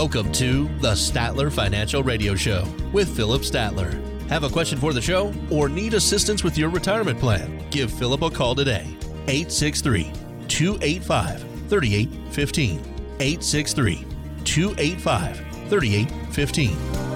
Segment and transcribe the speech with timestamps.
[0.00, 3.92] Welcome to the Statler Financial Radio Show with Phillip Statler.
[4.30, 7.62] Have a question for the show or need assistance with your retirement plan?
[7.68, 8.96] Give Phillip a call today.
[9.28, 10.10] 863
[10.48, 12.78] 285 3815.
[13.20, 14.06] 863
[14.44, 15.36] 285
[15.68, 17.09] 3815.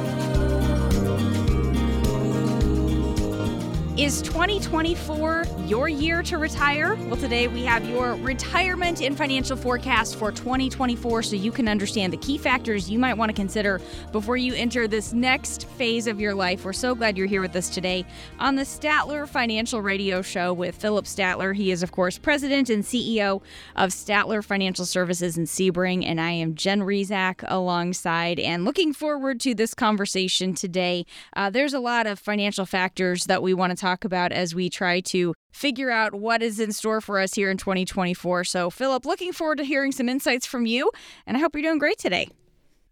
[3.96, 6.96] Is 2024 your year to retire?
[6.96, 12.12] Well, today we have your retirement and financial forecast for 2024 so you can understand
[12.12, 13.80] the key factors you might want to consider
[14.10, 16.64] before you enter this next phase of your life.
[16.64, 18.04] We're so glad you're here with us today
[18.40, 21.54] on the Statler Financial Radio Show with Phillip Statler.
[21.54, 23.42] He is, of course, president and CEO
[23.76, 29.38] of Statler Financial Services in Sebring, and I am Jen Rizak alongside and looking forward
[29.42, 31.06] to this conversation today.
[31.34, 34.70] Uh, there's a lot of financial factors that we want to talk about as we
[34.70, 38.44] try to figure out what is in store for us here in 2024.
[38.44, 40.90] So, Phillip, looking forward to hearing some insights from you,
[41.26, 42.28] and I hope you're doing great today.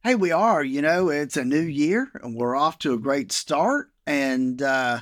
[0.04, 0.62] Hey, we are.
[0.62, 3.88] You know, it's a new year, and we're off to a great start.
[4.06, 5.00] And, uh,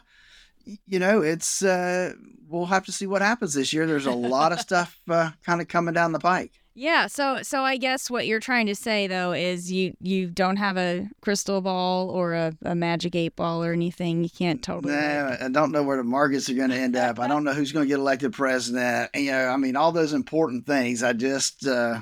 [0.86, 2.12] you know, it's, uh,
[2.46, 3.86] we'll have to see what happens this year.
[3.86, 6.59] There's a lot of stuff uh, kind of coming down the pike.
[6.80, 10.56] Yeah, so so I guess what you're trying to say though is you you don't
[10.56, 14.24] have a crystal ball or a, a magic eight ball or anything.
[14.24, 14.94] You can't totally.
[14.94, 17.20] No, I don't know where the markets are going to end up.
[17.20, 19.10] I don't know who's going to get elected president.
[19.14, 21.02] You know, I mean, all those important things.
[21.02, 22.00] I just uh,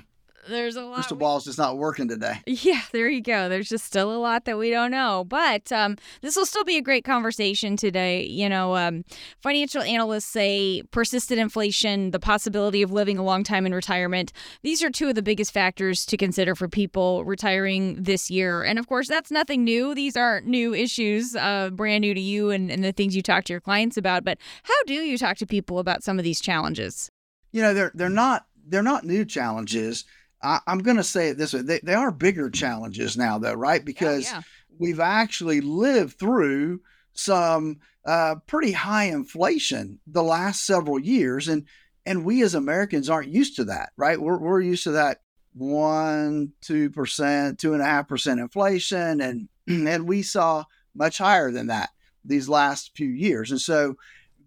[0.48, 0.94] there's a lot.
[0.94, 2.41] Crystal ball's just not working today.
[2.68, 3.48] Yeah, there you go.
[3.48, 6.77] There's just still a lot that we don't know, but um, this will still be
[6.77, 8.24] a great conversation today.
[8.24, 9.04] You know, um,
[9.41, 14.32] financial analysts say persistent inflation, the possibility of living a long time in retirement.
[14.62, 18.64] These are two of the biggest factors to consider for people retiring this year.
[18.64, 19.94] And of course, that's nothing new.
[19.94, 23.44] These aren't new issues, uh, brand new to you and, and the things you talk
[23.44, 24.24] to your clients about.
[24.24, 27.08] But how do you talk to people about some of these challenges?
[27.52, 30.04] You know, they're they're not they're not new challenges
[30.42, 33.55] I, am going to say it this way: they, they are bigger challenges now, though,
[33.55, 33.84] right?
[33.84, 34.42] Because yeah, yeah.
[34.78, 36.81] we've actually lived through
[37.12, 41.65] some uh, pretty high inflation the last several years, and
[42.06, 44.21] and we as Americans aren't used to that, right?
[44.21, 45.22] We're we're used to that
[45.54, 51.50] one, two percent, two and a half percent inflation, and and we saw much higher
[51.50, 51.91] than that
[52.25, 53.97] these last few years, and so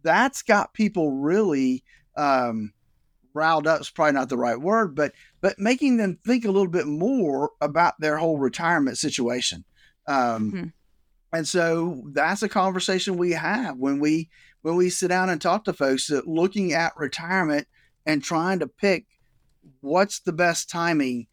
[0.03, 1.83] that's got people really
[2.15, 2.73] um,
[3.33, 6.69] riled up is probably not the right word, but but making them think a little
[6.69, 9.63] bit more about their whole retirement situation.
[10.07, 10.67] Um, mm-hmm.
[11.33, 14.29] And so that's a conversation we have when we
[14.61, 17.67] when we sit down and talk to folks that looking at retirement
[18.05, 19.05] and trying to pick
[19.79, 21.27] what's the best timing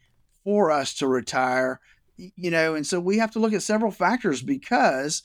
[0.44, 1.80] for us to retire.
[2.16, 5.22] You know, and so we have to look at several factors because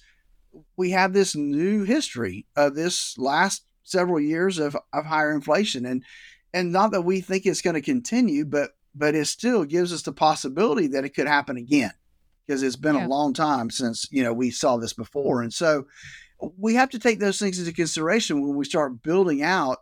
[0.77, 5.85] we have this new history of this last several years of, of higher inflation.
[5.85, 6.03] And
[6.53, 10.03] and not that we think it's going to continue, but but it still gives us
[10.03, 11.93] the possibility that it could happen again
[12.45, 13.07] because it's been yeah.
[13.07, 15.87] a long time since you know we saw this before, and so
[16.57, 19.79] we have to take those things into consideration when we start building out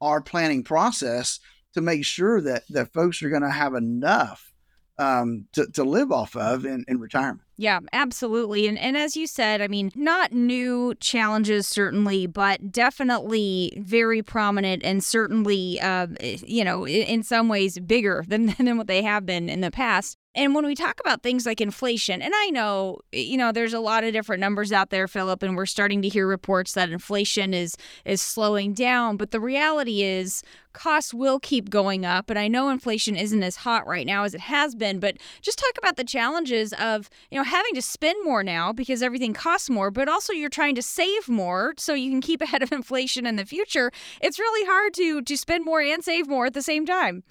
[0.00, 1.40] our planning process
[1.74, 4.52] to make sure that that folks are going to have enough
[4.98, 7.40] um, to, to live off of in, in retirement.
[7.62, 8.66] Yeah, absolutely.
[8.66, 14.82] And and as you said, I mean, not new challenges certainly, but definitely very prominent
[14.82, 19.48] and certainly, uh, you know, in some ways bigger than than what they have been
[19.48, 20.18] in the past.
[20.34, 23.80] And when we talk about things like inflation, and I know, you know, there's a
[23.80, 27.52] lot of different numbers out there, Phillip, and we're starting to hear reports that inflation
[27.52, 27.76] is
[28.06, 32.30] is slowing down, but the reality is costs will keep going up.
[32.30, 35.58] And I know inflation isn't as hot right now as it has been, but just
[35.58, 39.68] talk about the challenges of, you know, having to spend more now because everything costs
[39.68, 43.26] more, but also you're trying to save more so you can keep ahead of inflation
[43.26, 43.90] in the future.
[44.22, 47.22] It's really hard to to spend more and save more at the same time.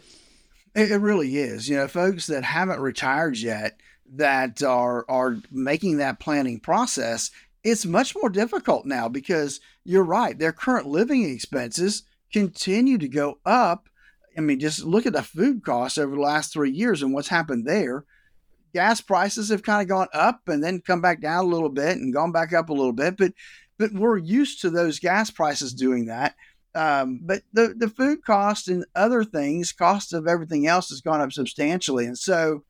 [0.75, 1.67] It, it really is.
[1.69, 3.79] You know, folks that haven't retired yet
[4.13, 7.31] that are are making that planning process,
[7.63, 10.37] it's much more difficult now because you're right.
[10.37, 13.89] Their current living expenses continue to go up.
[14.37, 17.27] I mean, just look at the food costs over the last three years and what's
[17.27, 18.05] happened there.
[18.73, 21.97] Gas prices have kind of gone up and then come back down a little bit
[21.97, 23.33] and gone back up a little bit, but
[23.77, 26.35] but we're used to those gas prices doing that.
[26.73, 31.19] Um, but the, the food cost and other things, cost of everything else has gone
[31.21, 32.05] up substantially.
[32.05, 32.63] And so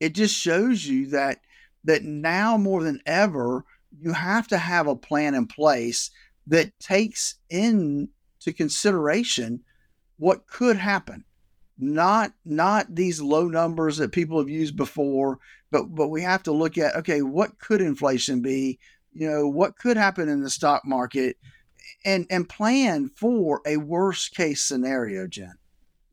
[0.00, 1.38] it just shows you that
[1.84, 3.64] that now more than ever,
[4.00, 6.10] you have to have a plan in place
[6.46, 8.08] that takes into
[8.56, 9.60] consideration
[10.16, 11.24] what could happen.
[11.76, 15.38] Not not these low numbers that people have used before,
[15.70, 18.78] but but we have to look at okay, what could inflation be?
[19.12, 21.36] You know, what could happen in the stock market?
[22.04, 25.54] And and plan for a worst case scenario, Jen.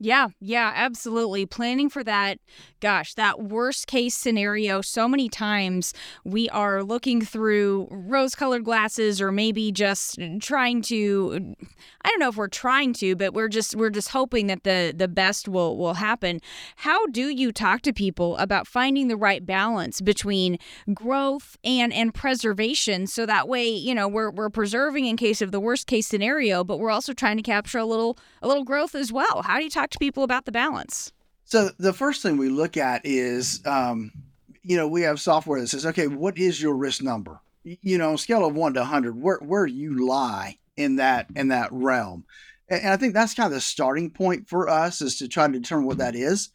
[0.03, 1.45] Yeah, yeah, absolutely.
[1.45, 2.39] Planning for that,
[2.79, 4.81] gosh, that worst case scenario.
[4.81, 5.93] So many times
[6.25, 11.55] we are looking through rose colored glasses or maybe just trying to
[12.03, 14.91] I don't know if we're trying to, but we're just we're just hoping that the
[14.97, 16.39] the best will will happen.
[16.77, 20.57] How do you talk to people about finding the right balance between
[20.95, 25.51] growth and and preservation so that way, you know, we're we're preserving in case of
[25.51, 28.95] the worst case scenario, but we're also trying to capture a little a little growth
[28.95, 29.43] as well.
[29.43, 31.11] How do you talk to people about the balance?
[31.45, 34.11] So the first thing we look at is, um,
[34.63, 37.41] you know, we have software that says, okay, what is your risk number?
[37.63, 41.69] You know, scale of one to hundred, where where you lie in that in that
[41.71, 42.25] realm,
[42.69, 45.53] and I think that's kind of the starting point for us is to try to
[45.53, 46.49] determine what that is,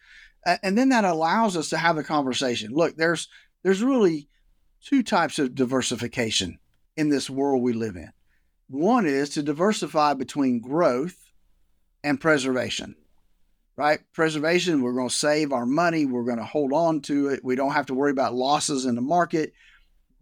[0.63, 2.73] and then that allows us to have a conversation.
[2.73, 3.29] Look, there's
[3.63, 4.29] there's really
[4.81, 6.59] two types of diversification
[6.97, 8.11] in this world we live in.
[8.69, 11.33] One is to diversify between growth
[12.03, 12.97] and preservation
[13.77, 14.01] right?
[14.13, 17.45] Preservation, we're going to save our money, we're going to hold on to it.
[17.45, 19.53] We don't have to worry about losses in the market.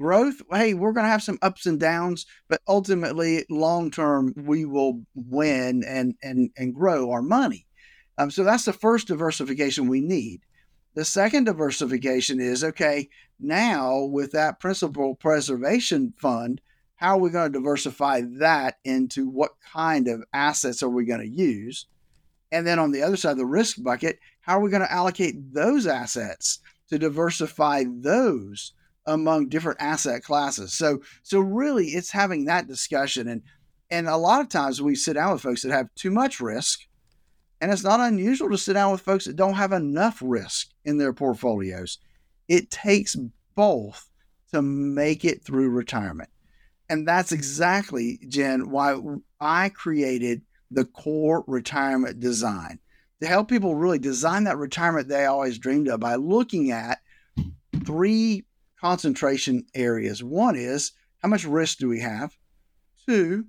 [0.00, 4.64] Growth, hey, we're going to have some ups and downs, but ultimately, long term, we
[4.64, 7.66] will win and and and grow our money.
[8.18, 10.40] Um, so that's the first diversification we need.
[10.94, 13.08] The second diversification is okay.
[13.38, 16.60] Now, with that principal preservation fund,
[16.96, 21.20] how are we going to diversify that into what kind of assets are we going
[21.20, 21.86] to use?
[22.54, 24.92] And then on the other side of the risk bucket, how are we going to
[24.92, 28.72] allocate those assets to diversify those
[29.06, 30.72] among different asset classes?
[30.72, 33.42] So, so really, it's having that discussion, and
[33.90, 36.78] and a lot of times we sit down with folks that have too much risk,
[37.60, 40.96] and it's not unusual to sit down with folks that don't have enough risk in
[40.96, 41.98] their portfolios.
[42.46, 43.16] It takes
[43.56, 44.08] both
[44.52, 46.30] to make it through retirement.
[46.88, 48.96] And that's exactly, Jen, why
[49.40, 50.42] I created
[50.74, 52.78] the core retirement design
[53.20, 56.98] to help people really design that retirement they always dreamed of by looking at
[57.84, 58.44] three
[58.80, 60.22] concentration areas.
[60.22, 62.36] One is how much risk do we have?
[63.06, 63.46] Two,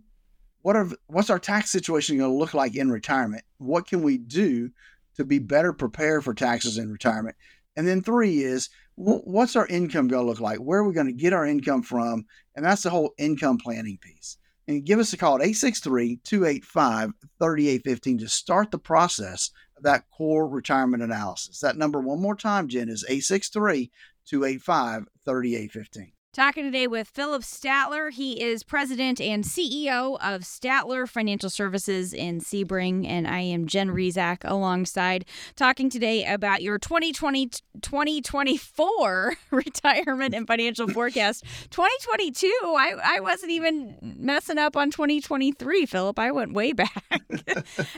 [0.61, 3.43] what are what's our tax situation going to look like in retirement?
[3.57, 4.71] What can we do
[5.17, 7.35] to be better prepared for taxes in retirement?
[7.75, 10.59] And then three is what's our income going to look like?
[10.59, 12.25] Where are we going to get our income from?
[12.55, 17.11] And that's the whole income planning piece and give us a call at 863 285
[17.39, 21.59] 3815 to start the process of that core retirement analysis.
[21.59, 23.91] That number, one more time, Jen, is 863
[24.25, 26.14] 285 3815.
[26.35, 28.11] Talking today with Phillip Statler.
[28.11, 33.07] He is president and CEO of Statler Financial Services in Sebring.
[33.07, 35.23] And I am Jen Rizak alongside
[35.55, 37.51] talking today about your 2020
[37.81, 41.43] 2024 retirement and financial forecast.
[41.69, 46.19] 2022, I, I wasn't even messing up on 2023, Phillip.
[46.19, 47.03] I went way back.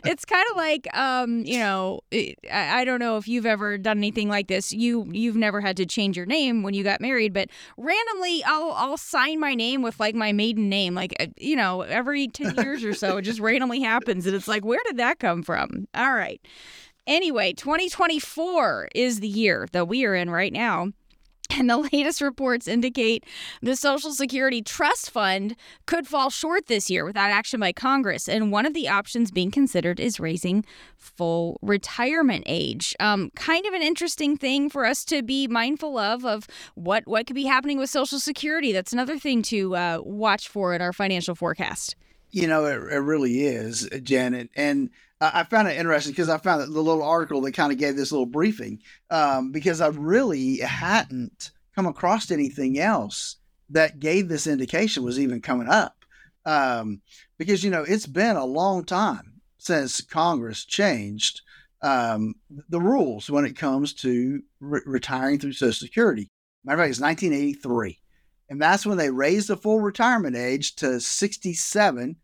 [0.05, 3.97] it's kind of like, um, you know, I, I don't know if you've ever done
[3.97, 4.71] anything like this.
[4.71, 8.71] You, you've never had to change your name when you got married, but randomly I'll
[8.71, 12.55] I'll sign my name with like my maiden name, like uh, you know, every ten
[12.55, 15.87] years or so, it just randomly happens, and it's like, where did that come from?
[15.95, 16.41] All right.
[17.05, 20.91] Anyway, 2024 is the year that we are in right now.
[21.49, 23.25] And the latest reports indicate
[23.61, 25.55] the Social Security Trust Fund
[25.85, 28.29] could fall short this year without action by Congress.
[28.29, 30.65] And one of the options being considered is raising
[30.97, 32.95] full retirement age.
[32.99, 37.27] Um, kind of an interesting thing for us to be mindful of, of what, what
[37.27, 38.71] could be happening with Social Security.
[38.71, 41.95] That's another thing to uh, watch for in our financial forecast.
[42.31, 44.49] You know, it, it really is, Janet.
[44.55, 47.95] And I found it interesting because I found the little article that kind of gave
[47.95, 53.37] this little briefing um, because I really hadn't come across anything else
[53.69, 56.05] that gave this indication was even coming up.
[56.45, 57.01] Um,
[57.37, 61.41] because, you know, it's been a long time since Congress changed
[61.81, 62.35] um,
[62.69, 66.27] the rules when it comes to re- retiring through Social Security.
[66.63, 67.99] Matter of fact, it's 1983.
[68.49, 72.15] And that's when they raised the full retirement age to 67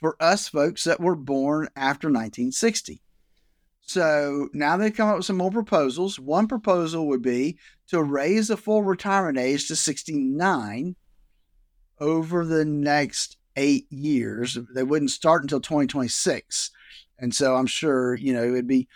[0.00, 3.00] for us folks that were born after 1960.
[3.80, 6.18] So now they've come up with some more proposals.
[6.18, 7.58] One proposal would be
[7.88, 10.96] to raise the full retirement age to 69
[11.98, 14.56] over the next eight years.
[14.74, 16.70] They wouldn't start until 2026.
[17.18, 18.88] And so I'm sure, you know, it would be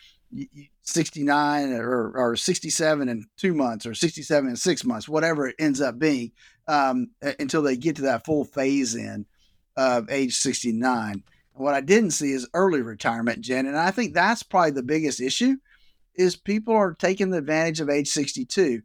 [0.87, 5.81] 69 or, or 67 in two months or 67 in six months, whatever it ends
[5.81, 6.33] up being,
[6.69, 9.27] um, until they get to that full phase in
[9.77, 11.23] of age 69.
[11.55, 15.21] What I didn't see is early retirement, Jen, and I think that's probably the biggest
[15.21, 15.57] issue
[16.15, 18.83] is people are taking the advantage of age 62.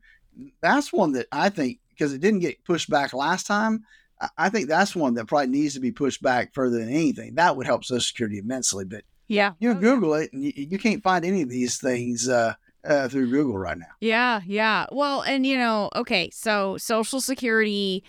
[0.61, 3.85] That's one that I think because it didn't get pushed back last time.
[4.37, 7.35] I think that's one that probably needs to be pushed back further than anything.
[7.35, 8.85] That would help Social Security immensely.
[8.85, 9.53] But Yeah.
[9.59, 13.29] You Google it, and you, you, can't find any of these things uh, uh, through
[13.29, 13.85] Google right now.
[14.01, 14.87] Yeah, yeah.
[14.91, 18.03] Well, and you know, okay, so Social Security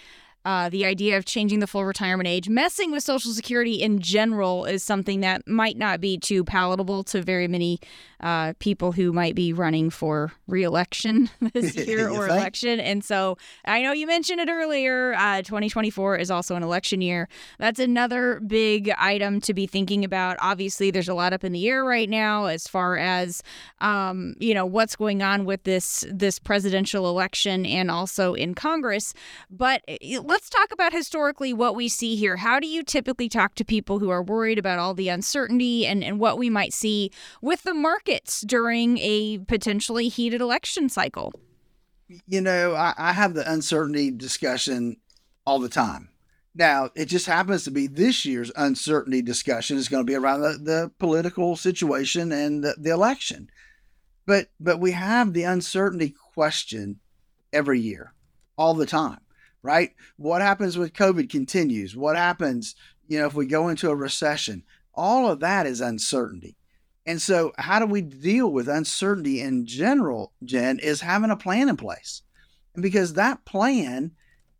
[0.44, 4.64] uh, the idea of changing the full retirement age, messing with Social Security in general,
[4.64, 7.78] is something that might not be too palatable to very many
[8.22, 12.38] uh, people who might be running for reelection this year or think?
[12.38, 12.80] election.
[12.80, 15.14] And so I know you mentioned it earlier.
[15.14, 17.28] Uh, 2024 is also an election year.
[17.58, 20.36] That's another big item to be thinking about.
[20.40, 23.42] Obviously, there's a lot up in the air right now as far as
[23.80, 29.14] um, you know what's going on with this this presidential election and also in Congress.
[29.50, 32.38] But eh, let's talk about historically what we see here.
[32.38, 36.02] How do you typically talk to people who are worried about all the uncertainty and,
[36.02, 37.10] and what we might see
[37.42, 41.34] with the markets during a potentially heated election cycle?
[42.26, 44.96] You know, I, I have the uncertainty discussion
[45.46, 46.08] all the time.
[46.54, 50.40] Now, it just happens to be this year's uncertainty discussion is going to be around
[50.40, 53.50] the, the political situation and the, the, election.
[54.26, 57.00] But but we have the uncertainty question
[57.52, 58.14] every year,
[58.56, 59.20] all the time,
[59.62, 59.92] right?
[60.16, 61.96] What happens with COVID continues?
[61.96, 62.74] What happens,
[63.06, 64.64] you know, if we go into a recession?
[64.94, 66.56] All of that is uncertainty.
[67.04, 71.68] And so, how do we deal with uncertainty in general, Jen, is having a plan
[71.68, 72.22] in place.
[72.74, 74.12] And because that plan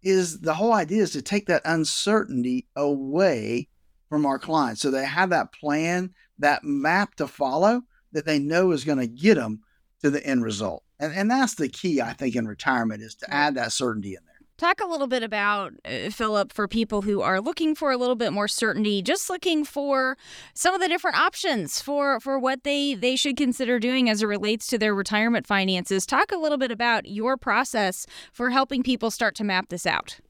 [0.03, 3.69] is the whole idea is to take that uncertainty away
[4.09, 4.83] from our clients.
[4.83, 7.83] So they have that plan, that map to follow
[8.13, 9.61] that they know is going to get them
[10.03, 10.83] to the end result.
[10.99, 14.25] And, and that's the key, I think, in retirement is to add that certainty in
[14.27, 14.32] there.
[14.63, 18.15] Talk a little bit about, uh, Phillip, for people who are looking for a little
[18.15, 20.17] bit more certainty, just looking for
[20.55, 24.27] some of the different options for, for what they, they should consider doing as it
[24.27, 26.07] relates to their retirement finances.
[26.07, 30.21] Talk a little bit about your process for helping people start to map this out.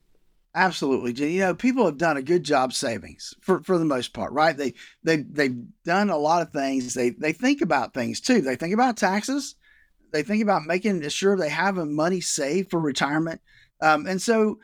[0.55, 4.33] Absolutely, You know, people have done a good job savings for, for the most part,
[4.33, 4.57] right?
[4.57, 4.73] They
[5.03, 6.95] they they've done a lot of things.
[6.95, 8.41] They they think about things too.
[8.41, 9.57] They think about taxes.
[10.11, 13.43] They think about making sure they have money saved for retirement.
[13.83, 14.59] Um, and so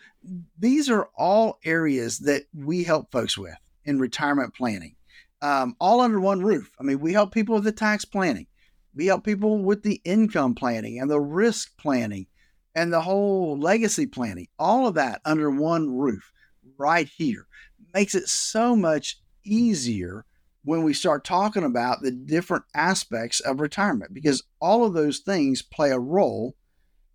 [0.59, 4.95] these are all areas that we help folks with in retirement planning,
[5.43, 6.71] um, all under one roof.
[6.79, 8.47] I mean, we help people with the tax planning,
[8.95, 12.27] we help people with the income planning and the risk planning
[12.75, 16.33] and the whole legacy planning, all of that under one roof
[16.77, 17.49] right here
[17.93, 20.25] makes it so much easier
[20.65, 25.63] when we start talking about the different aspects of retirement because all of those things
[25.63, 26.55] play a role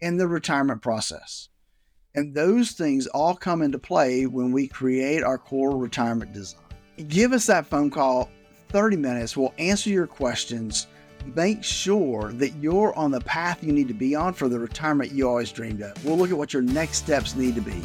[0.01, 1.49] in the retirement process.
[2.15, 6.61] And those things all come into play when we create our core retirement design.
[7.07, 8.29] Give us that phone call,
[8.69, 9.35] 30 minutes.
[9.35, 10.85] We'll answer your questions.
[11.35, 15.11] Make sure that you're on the path you need to be on for the retirement
[15.11, 16.05] you always dreamed of.
[16.05, 17.81] We'll look at what your next steps need to be.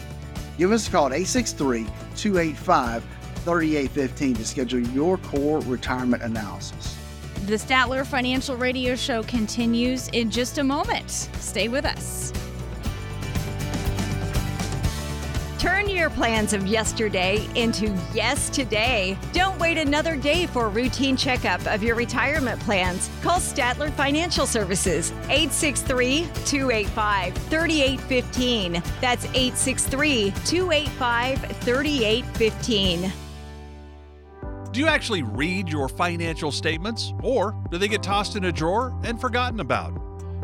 [0.59, 3.05] Give us a call at 863 285
[3.45, 6.99] 3815 to schedule your core retirement analysis.
[7.47, 11.09] The Statler Financial Radio Show continues in just a moment.
[11.11, 12.33] Stay with us.
[15.59, 19.19] Turn your plans of yesterday into yes today.
[19.33, 23.11] Don't wait another day for a routine checkup of your retirement plans.
[23.23, 28.83] Call Statler Financial Services 863 285 3815.
[29.01, 33.13] That's 863 285 3815.
[34.71, 38.97] Do you actually read your financial statements, or do they get tossed in a drawer
[39.03, 39.93] and forgotten about?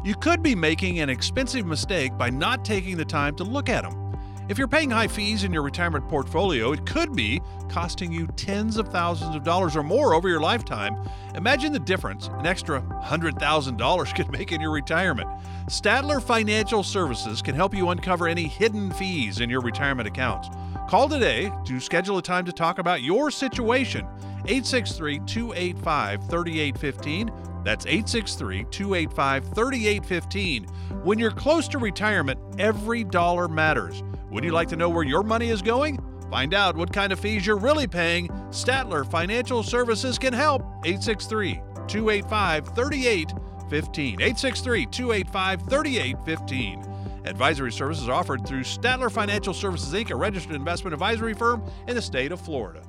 [0.02, 3.84] You could be making an expensive mistake by not taking the time to look at
[3.84, 4.03] them.
[4.46, 8.76] If you're paying high fees in your retirement portfolio, it could be costing you tens
[8.76, 10.98] of thousands of dollars or more over your lifetime.
[11.34, 15.30] Imagine the difference an extra $100,000 could make in your retirement.
[15.68, 20.50] Statler Financial Services can help you uncover any hidden fees in your retirement accounts.
[20.90, 24.06] Call today to schedule a time to talk about your situation.
[24.46, 27.30] 863 285 3815.
[27.64, 30.64] That's 863 285 3815.
[31.02, 34.02] When you're close to retirement, every dollar matters.
[34.34, 35.96] Would you like to know where your money is going?
[36.28, 38.26] Find out what kind of fees you're really paying.
[38.50, 40.62] Statler Financial Services can help.
[40.84, 44.14] 863 285 3815.
[44.14, 46.84] 863 285 3815.
[47.26, 52.02] Advisory services offered through Statler Financial Services Inc., a registered investment advisory firm in the
[52.02, 52.82] state of Florida.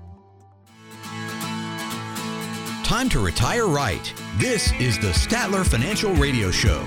[2.84, 4.14] Time to retire right.
[4.38, 6.84] This is the Statler Financial Radio Show.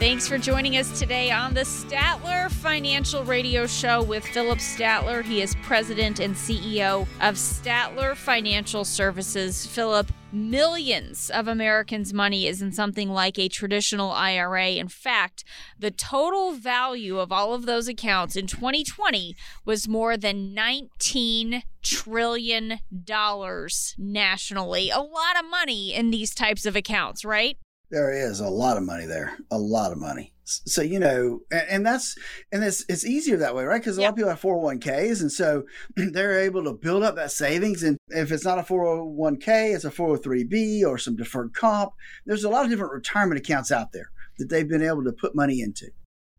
[0.00, 5.22] Thanks for joining us today on the Statler Financial Radio Show with Phillip Statler.
[5.22, 9.66] He is president and CEO of Statler Financial Services.
[9.66, 14.70] Phillip, millions of Americans' money is in something like a traditional IRA.
[14.70, 15.44] In fact,
[15.78, 22.78] the total value of all of those accounts in 2020 was more than 19 trillion
[23.04, 24.88] dollars nationally.
[24.88, 27.58] A lot of money in these types of accounts, right?
[27.90, 30.32] There is a lot of money there, a lot of money.
[30.44, 32.16] So you know, and, and that's
[32.52, 33.80] and it's it's easier that way, right?
[33.80, 34.08] Because a yep.
[34.08, 35.64] lot of people have 401ks, and so
[35.96, 37.82] they're able to build up that savings.
[37.82, 41.92] And if it's not a 401k, it's a 403b or some deferred comp.
[42.26, 45.34] There's a lot of different retirement accounts out there that they've been able to put
[45.34, 45.88] money into.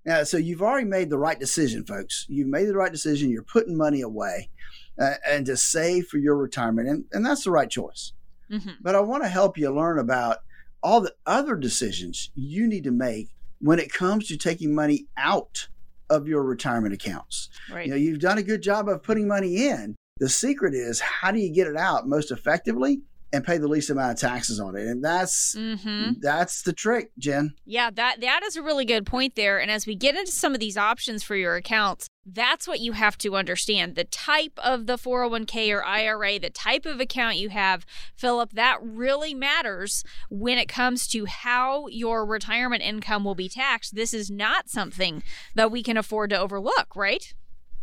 [0.06, 2.26] Now, so you've already made the right decision, folks.
[2.28, 3.30] You've made the right decision.
[3.30, 4.50] You're putting money away
[5.00, 8.14] uh, and to save for your retirement, and and that's the right choice.
[8.52, 8.72] Mm-hmm.
[8.82, 10.40] But I want to help you learn about
[10.84, 15.68] all the other decisions you need to make when it comes to taking money out
[16.10, 17.50] of your retirement accounts.
[17.72, 17.86] Right.
[17.86, 19.96] You know, you've done a good job of putting money in.
[20.20, 23.02] The secret is how do you get it out most effectively
[23.34, 24.88] and pay the least amount of taxes on it.
[24.88, 26.20] And that's mm-hmm.
[26.20, 27.54] that's the trick, Jen.
[27.66, 29.60] Yeah, that that is a really good point there.
[29.60, 32.92] And as we get into some of these options for your accounts, that's what you
[32.94, 33.96] have to understand.
[33.96, 37.86] The type of the 401k or IRA, the type of account you have,
[38.16, 43.96] Phillip, that really matters when it comes to how your retirement income will be taxed.
[43.96, 45.24] This is not something
[45.56, 47.34] that we can afford to overlook, right?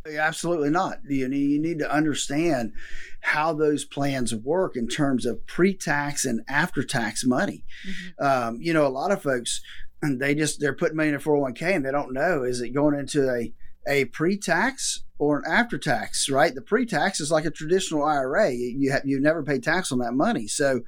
[0.07, 1.01] Absolutely not.
[1.07, 2.73] You need, you need to understand
[3.21, 7.65] how those plans work in terms of pre-tax and after-tax money.
[7.87, 8.25] Mm-hmm.
[8.25, 9.61] Um, you know, a lot of folks
[10.01, 12.97] they just they're putting money in a 401k and they don't know is it going
[12.97, 13.53] into a
[13.89, 16.55] a pre-tax or an after-tax, right?
[16.55, 18.53] The pre-tax is like a traditional IRA.
[18.53, 20.47] You have you never pay tax on that money.
[20.47, 20.83] So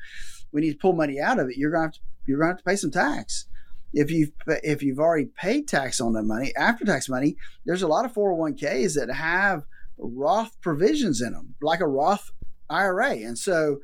[0.50, 2.64] when you pull money out of it, you're going to, you're going to have to
[2.64, 3.46] pay some tax
[3.92, 7.88] if you've if you've already paid tax on that money, after tax money, there's a
[7.88, 9.64] lot of 401ks that have
[9.98, 12.30] Roth provisions in them, like a Roth
[12.68, 13.16] IRA.
[13.16, 13.80] And so,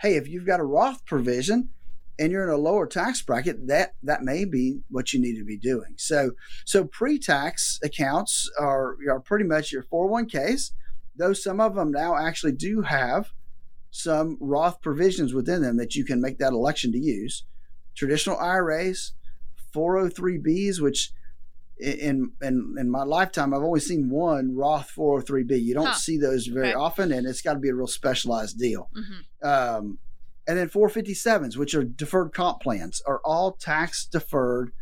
[0.00, 1.70] hey, if you've got a Roth provision
[2.18, 5.44] and you're in a lower tax bracket, that that may be what you need to
[5.44, 5.94] be doing.
[5.96, 6.32] So,
[6.64, 10.72] so pre-tax accounts are are pretty much your 401ks.
[11.16, 13.30] Though some of them now actually do have
[13.90, 17.44] some Roth provisions within them that you can make that election to use.
[17.94, 19.12] Traditional IRAs,
[19.74, 21.12] 403bs, which
[21.78, 25.62] in in in my lifetime I've only seen one Roth 403b.
[25.62, 25.94] You don't huh.
[25.94, 26.74] see those very okay.
[26.74, 28.90] often, and it's got to be a real specialized deal.
[28.96, 29.48] Mm-hmm.
[29.48, 29.98] Um,
[30.48, 34.72] and then 457s, which are deferred comp plans, are all tax deferred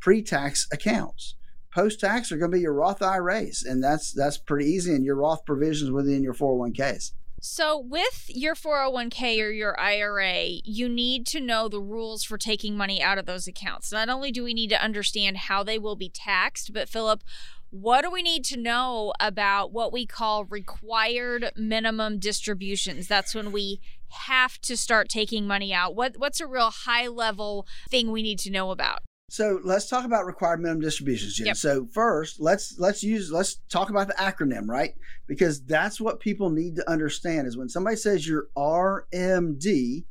[0.00, 1.36] pre-tax accounts.
[1.72, 5.16] Post-tax are going to be your Roth IRAs, and that's that's pretty easy, and your
[5.16, 7.12] Roth provisions within your 401ks.
[7.40, 12.76] So, with your 401k or your IRA, you need to know the rules for taking
[12.76, 13.90] money out of those accounts.
[13.90, 17.22] Not only do we need to understand how they will be taxed, but Phillip,
[17.70, 23.08] what do we need to know about what we call required minimum distributions?
[23.08, 23.80] That's when we
[24.12, 25.94] have to start taking money out.
[25.94, 29.00] What what's a real high level thing we need to know about?
[29.32, 31.46] So let's talk about required minimum distributions, Jen.
[31.46, 31.56] Yep.
[31.56, 34.94] So first, let's let's use let's talk about the acronym, right?
[35.26, 40.04] Because that's what people need to understand is when somebody says your RMD,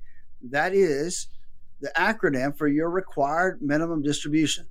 [0.49, 1.27] that is
[1.81, 4.65] the acronym for your required minimum distribution.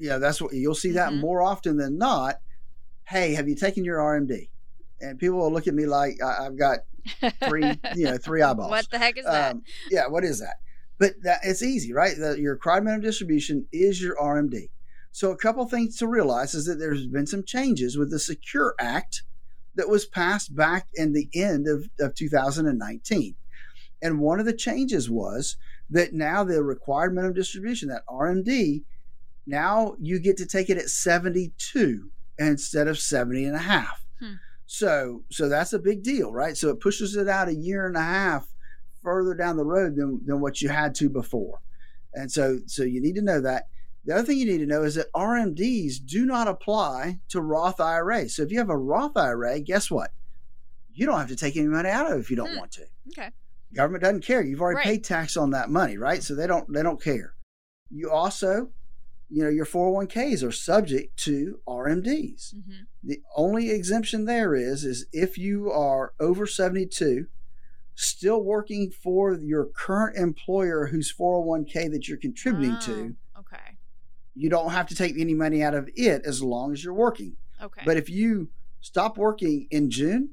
[0.00, 1.20] Yeah, that's what you'll see that mm-hmm.
[1.20, 2.40] more often than not.
[3.04, 4.48] Hey, have you taken your RMD?
[5.00, 6.80] And people will look at me like I, have got
[7.48, 8.70] three, you know, three eyeballs.
[8.70, 9.52] What the heck is that?
[9.52, 10.56] Um, yeah, what is that?
[10.98, 12.14] But that, it's easy, right?
[12.16, 14.68] The, your required minimum distribution is your RMD.
[15.12, 18.74] So a couple things to realize is that there's been some changes with the Secure
[18.78, 19.22] Act
[19.74, 23.34] that was passed back in the end of, of 2019.
[24.02, 25.56] And one of the changes was
[25.88, 28.82] that now the required minimum distribution, that RMD,
[29.46, 34.04] now you get to take it at 72 instead of 70 and a half.
[34.20, 34.34] Hmm.
[34.72, 36.56] So so that's a big deal, right?
[36.56, 38.46] So it pushes it out a year and a half
[39.02, 41.58] further down the road than, than what you had to before.
[42.14, 43.64] And so, so you need to know that.
[44.04, 47.80] The other thing you need to know is that RMDs do not apply to Roth
[47.80, 48.36] IRAs.
[48.36, 50.12] So if you have a Roth IRA, guess what?
[50.92, 52.58] You don't have to take any money out of it if you don't hmm.
[52.58, 52.86] want to.
[53.08, 53.30] Okay.
[53.74, 54.40] Government doesn't care.
[54.40, 54.84] You've already right.
[54.84, 56.22] paid tax on that money, right?
[56.22, 57.34] So they don't they don't care.
[57.90, 58.70] You also,
[59.30, 62.54] you know, your 401ks are subject to RMDs.
[62.54, 62.82] Mm-hmm.
[63.02, 67.26] The only exemption there is is if you are over 72
[67.94, 73.16] still working for your current employer whose 401k that you're contributing oh, to.
[73.38, 73.76] Okay.
[74.34, 77.36] You don't have to take any money out of it as long as you're working.
[77.62, 77.82] Okay.
[77.84, 78.48] But if you
[78.80, 80.30] stop working in June,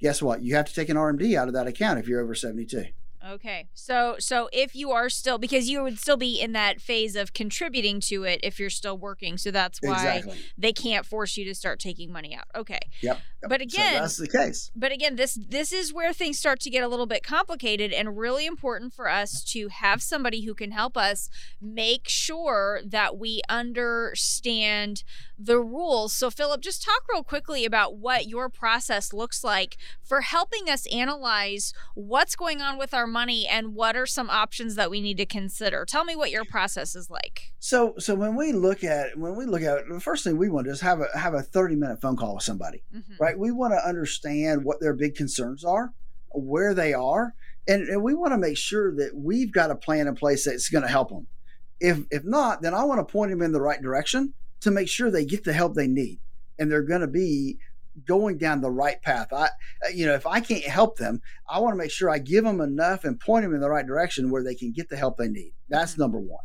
[0.00, 0.42] guess what?
[0.42, 2.86] You have to take an RMD out of that account if you're over 72.
[3.26, 3.68] Okay.
[3.72, 7.32] So so if you are still because you would still be in that phase of
[7.32, 9.38] contributing to it if you're still working.
[9.38, 10.38] So that's why exactly.
[10.58, 12.44] they can't force you to start taking money out.
[12.54, 12.80] Okay.
[13.00, 13.18] Yep.
[13.42, 13.48] yep.
[13.48, 14.70] But again, so that's the case.
[14.76, 18.18] But again, this this is where things start to get a little bit complicated and
[18.18, 23.40] really important for us to have somebody who can help us make sure that we
[23.48, 25.02] understand
[25.38, 26.12] the rules.
[26.12, 30.86] So Phillip, just talk real quickly about what your process looks like for helping us
[30.92, 35.16] analyze what's going on with our money and what are some options that we need
[35.16, 35.86] to consider.
[35.86, 37.52] Tell me what your process is like.
[37.60, 40.66] So so when we look at when we look at the first thing we want
[40.66, 42.82] to do is have a have a 30 minute phone call with somebody.
[42.94, 43.14] Mm-hmm.
[43.18, 43.38] Right?
[43.38, 45.92] We want to understand what their big concerns are,
[46.30, 47.34] where they are,
[47.68, 50.68] and, and we want to make sure that we've got a plan in place that's
[50.68, 51.26] going to help them.
[51.80, 54.88] If if not, then I want to point them in the right direction to make
[54.88, 56.18] sure they get the help they need
[56.58, 57.58] and they're going to be
[58.06, 59.32] going down the right path.
[59.32, 59.48] I,
[59.92, 62.60] you know, if I can't help them, I want to make sure I give them
[62.60, 65.28] enough and point them in the right direction where they can get the help they
[65.28, 65.52] need.
[65.68, 66.02] That's mm-hmm.
[66.02, 66.44] number one.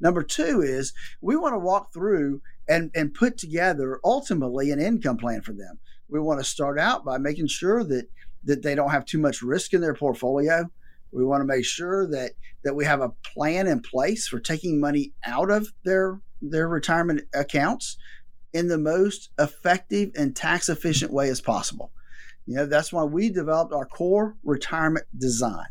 [0.00, 5.18] Number two is we want to walk through and, and put together ultimately an income
[5.18, 5.78] plan for them.
[6.08, 8.06] We want to start out by making sure that
[8.44, 10.64] that they don't have too much risk in their portfolio.
[11.12, 12.32] We want to make sure that
[12.64, 17.22] that we have a plan in place for taking money out of their their retirement
[17.34, 17.98] accounts
[18.52, 21.92] in the most effective and tax efficient way as possible.
[22.46, 25.66] You know, that's why we developed our core retirement design.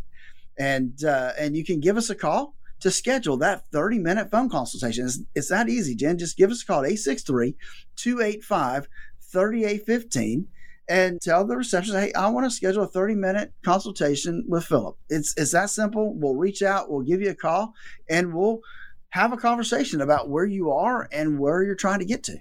[0.58, 4.50] And uh, and you can give us a call to schedule that 30 minute phone
[4.50, 5.06] consultation.
[5.06, 6.18] It's, it's that easy, Jen.
[6.18, 7.56] Just give us a call at 863
[7.96, 8.88] 285
[9.32, 10.48] 3815
[10.90, 14.98] and tell the receptionist, hey, I want to schedule a 30 minute consultation with Phillip.
[15.10, 16.16] It's, it's that simple.
[16.16, 17.74] We'll reach out, we'll give you a call,
[18.10, 18.62] and we'll
[19.10, 22.38] have a conversation about where you are and where you're trying to get to.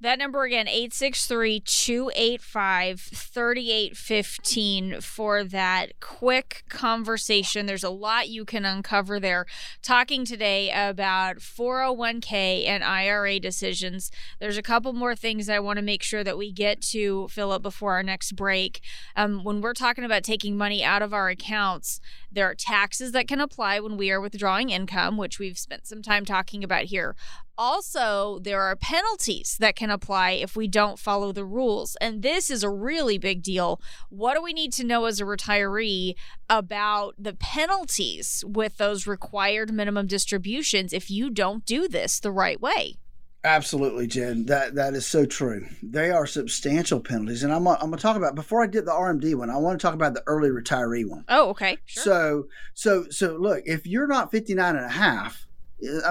[0.00, 7.66] That number again, 863 285 3815 for that quick conversation.
[7.66, 9.44] There's a lot you can uncover there.
[9.82, 14.12] Talking today about 401k and IRA decisions.
[14.38, 17.62] There's a couple more things I want to make sure that we get to, Phillip,
[17.62, 18.80] before our next break.
[19.16, 23.26] Um, when we're talking about taking money out of our accounts, there are taxes that
[23.26, 27.16] can apply when we are withdrawing income, which we've spent some time talking about here.
[27.58, 31.96] Also, there are penalties that can apply if we don't follow the rules.
[32.00, 33.80] And this is a really big deal.
[34.10, 36.14] What do we need to know as a retiree
[36.48, 42.60] about the penalties with those required minimum distributions if you don't do this the right
[42.60, 42.94] way?
[43.42, 44.46] Absolutely, Jen.
[44.46, 45.66] That that is so true.
[45.82, 48.92] They are substantial penalties, and I'm I'm going to talk about before I did the
[48.92, 49.48] RMD one.
[49.48, 51.24] I want to talk about the early retiree one.
[51.28, 51.78] Oh, okay.
[51.86, 52.02] Sure.
[52.02, 52.44] So
[52.74, 55.47] so so look, if you're not 59 and a half,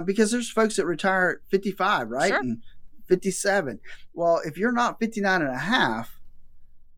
[0.06, 2.30] because there's folks that retire at 55, right?
[2.30, 2.39] Sure.
[2.39, 2.62] And
[3.08, 3.80] 57.
[4.13, 6.19] Well, if you're not 59 and a half,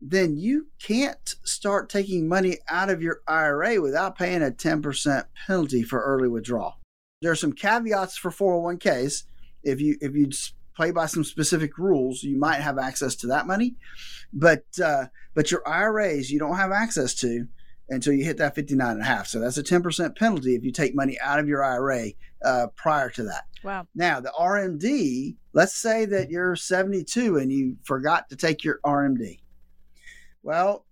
[0.00, 5.82] then you can't start taking money out of your IRA without paying a 10% penalty
[5.82, 6.78] for early withdrawal.
[7.20, 9.24] There are some caveats for 401ks.
[9.62, 10.30] If you if you
[10.74, 13.74] play by some specific rules, you might have access to that money,
[14.32, 17.46] but uh, but your IRAs you don't have access to
[17.90, 19.26] until you hit that 59 and a half.
[19.26, 22.12] So that's a 10% penalty if you take money out of your IRA
[22.44, 23.44] uh, prior to that.
[23.62, 23.86] Wow.
[23.94, 29.40] Now, the RMD, let's say that you're 72 and you forgot to take your RMD.
[30.42, 30.86] Well,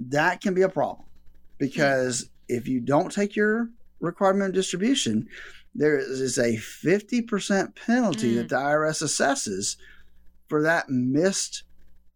[0.00, 1.06] that can be a problem
[1.58, 5.28] because if you don't take your requirement of distribution,
[5.74, 8.36] there is a 50% penalty mm.
[8.36, 9.76] that the IRS assesses
[10.48, 11.62] for that missed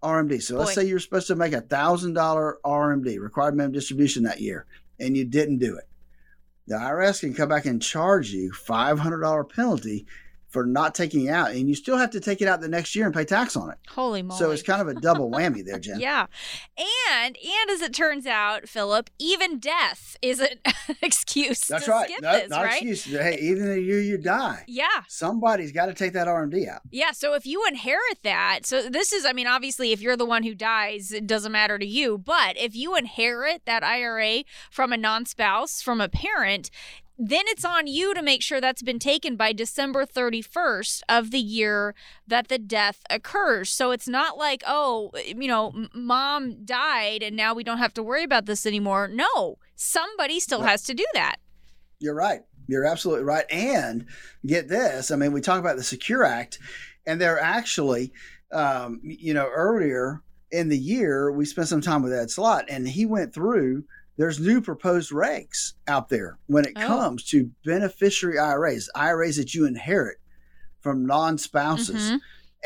[0.03, 0.43] RMD.
[0.43, 4.41] So let's say you're supposed to make a thousand dollar RMD, required minimum distribution that
[4.41, 4.67] year,
[5.01, 5.85] and you didn't do it.
[6.67, 10.07] The IRS can come back and charge you $500 penalty
[10.55, 12.95] for not taking it out, and you still have to take it out the next
[12.95, 13.77] year and pay tax on it.
[13.89, 14.39] Holy moly!
[14.39, 15.99] So it's kind of a double whammy there, Jen.
[15.99, 16.27] yeah,
[16.79, 20.61] and and as it turns out, Phillip, even death is an
[21.03, 21.67] excuse.
[21.67, 22.09] That's right.
[22.23, 22.83] no, this, not right?
[22.83, 23.05] excuse.
[23.05, 26.83] Hey, even the year you die, yeah, somebody's got to take that RMD out.
[26.93, 27.11] Yeah.
[27.11, 30.45] So if you inherit that, so this is, I mean, obviously, if you're the one
[30.45, 32.17] who dies, it doesn't matter to you.
[32.17, 36.71] But if you inherit that IRA from a non-spouse, from a parent,
[37.17, 41.39] then it's on you to make sure that's been taken by December 31st of the
[41.39, 41.95] year
[42.27, 43.71] that the death occurs.
[43.71, 48.03] So it's not like, oh, you know, mom died and now we don't have to
[48.03, 49.09] worry about this anymore.
[49.09, 51.37] No, somebody still has to do that.
[52.01, 52.41] You're right.
[52.67, 53.45] You're absolutely right.
[53.51, 54.07] And
[54.45, 56.59] get this I mean, we talk about the Secure Act,
[57.07, 58.13] and they're actually,
[58.51, 62.89] um, you know, earlier in the year, we spent some time with Ed Slott, and
[62.89, 63.85] he went through
[64.17, 66.87] there's new proposed regs out there when it oh.
[66.87, 70.19] comes to beneficiary IRAs, IRAs that you inherit
[70.81, 72.11] from non spouses.
[72.11, 72.17] Mm-hmm.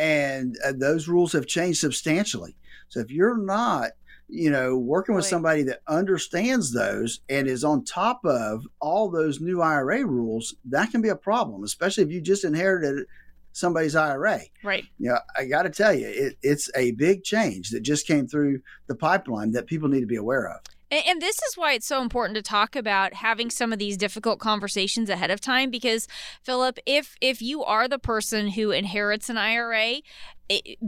[0.00, 2.56] And uh, those rules have changed substantially.
[2.88, 3.92] So if you're not
[4.28, 9.40] you know, working with somebody that understands those and is on top of all those
[9.40, 13.06] new IRA rules, that can be a problem, especially if you just inherited
[13.52, 14.40] somebody's IRA.
[14.62, 14.84] Right.
[14.98, 18.06] Yeah, you know, I got to tell you, it, it's a big change that just
[18.06, 20.61] came through the pipeline that people need to be aware of.
[20.90, 24.38] And, this is why it's so important to talk about having some of these difficult
[24.38, 26.09] conversations ahead of time because
[26.42, 29.96] Phillip, if if you are the person who inherits an IRA,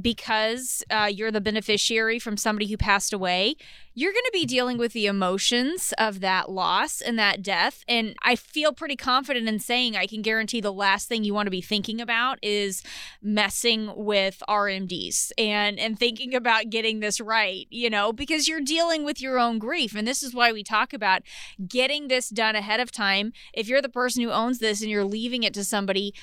[0.00, 3.56] because uh, you're the beneficiary from somebody who passed away,
[3.94, 7.84] you're going to be dealing with the emotions of that loss and that death.
[7.88, 11.48] And I feel pretty confident in saying I can guarantee the last thing you want
[11.48, 12.82] to be thinking about is
[13.20, 19.04] messing with RMDs and and thinking about getting this right, you know, because you're dealing
[19.04, 19.94] with your own grief.
[19.94, 21.22] And this is why we talk about
[21.66, 23.32] getting this done ahead of time.
[23.52, 26.14] If you're the person who owns this and you're leaving it to somebody,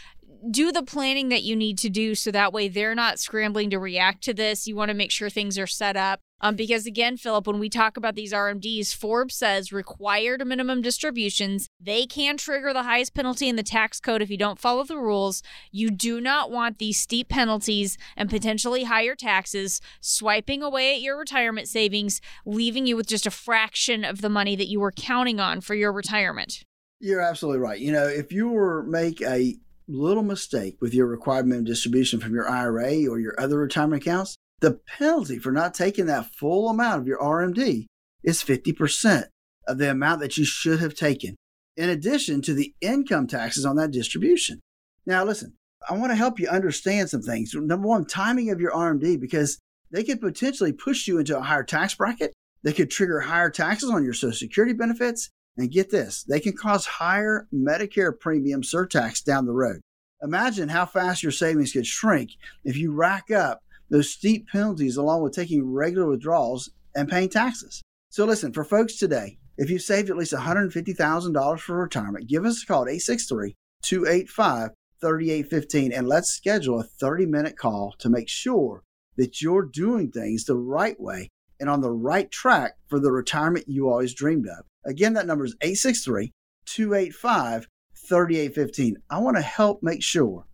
[0.50, 3.80] do the planning that you need to do so that way they're not scrambling to
[3.80, 4.68] react to this.
[4.68, 6.20] You want to make sure things are set up.
[6.40, 11.68] Um, because again, Phillip, when we talk about these RMDs, Forbes says required minimum distributions,
[11.80, 15.00] they can trigger the highest penalty in the tax code if you don't follow the
[15.00, 15.42] rules.
[15.72, 21.18] You do not want these steep penalties and potentially higher taxes swiping away at your
[21.18, 25.40] retirement savings, leaving you with just a fraction of the money that you were counting
[25.40, 26.64] on for your retirement.
[27.00, 27.80] You're absolutely right.
[27.80, 29.56] You know, if you were make a
[29.88, 34.36] little mistake with your required minimum distribution from your IRA or your other retirement accounts,
[34.60, 37.86] the penalty for not taking that full amount of your RMD
[38.24, 39.26] is 50%
[39.68, 41.36] of the amount that you should have taken,
[41.76, 44.60] in addition to the income taxes on that distribution.
[45.06, 45.54] Now, listen,
[45.90, 47.54] I want to help you understand some things.
[47.54, 49.60] Number one, timing of your RMD, because
[49.92, 52.34] they could potentially push you into a higher tax bracket.
[52.64, 55.30] They could trigger higher taxes on your Social Security benefits.
[55.58, 59.82] And get this, they can cause higher Medicare premium surtax down the road.
[60.22, 62.32] Imagine how fast your savings could shrink
[62.64, 67.82] if you rack up those steep penalties along with taking regular withdrawals and paying taxes.
[68.10, 72.64] So, listen, for folks today, if you've saved at least $150,000 for retirement, give us
[72.64, 78.28] a call at 863 285 3815 and let's schedule a 30 minute call to make
[78.28, 78.84] sure
[79.16, 83.66] that you're doing things the right way and on the right track for the retirement
[83.68, 84.66] you always dreamed of.
[84.86, 86.32] Again, that number is 863
[86.66, 88.98] 285 3815.
[89.10, 90.46] I want to help make sure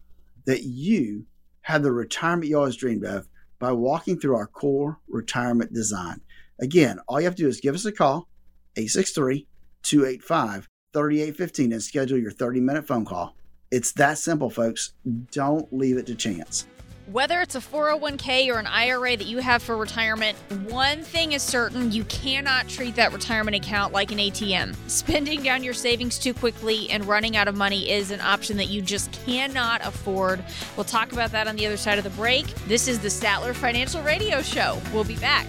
[0.45, 1.25] that you
[1.61, 3.27] have the retirement you always dreamed of
[3.59, 6.19] by walking through our core retirement design.
[6.59, 8.27] Again, all you have to do is give us a call,
[8.75, 9.47] 863
[9.83, 13.35] 285 3815, and schedule your 30 minute phone call.
[13.71, 14.93] It's that simple, folks.
[15.31, 16.67] Don't leave it to chance.
[17.11, 20.37] Whether it's a 401k or an IRA that you have for retirement,
[20.69, 24.73] one thing is certain you cannot treat that retirement account like an ATM.
[24.87, 28.69] Spending down your savings too quickly and running out of money is an option that
[28.69, 30.45] you just cannot afford.
[30.77, 32.45] We'll talk about that on the other side of the break.
[32.67, 34.81] This is the Statler Financial Radio Show.
[34.93, 35.47] We'll be back.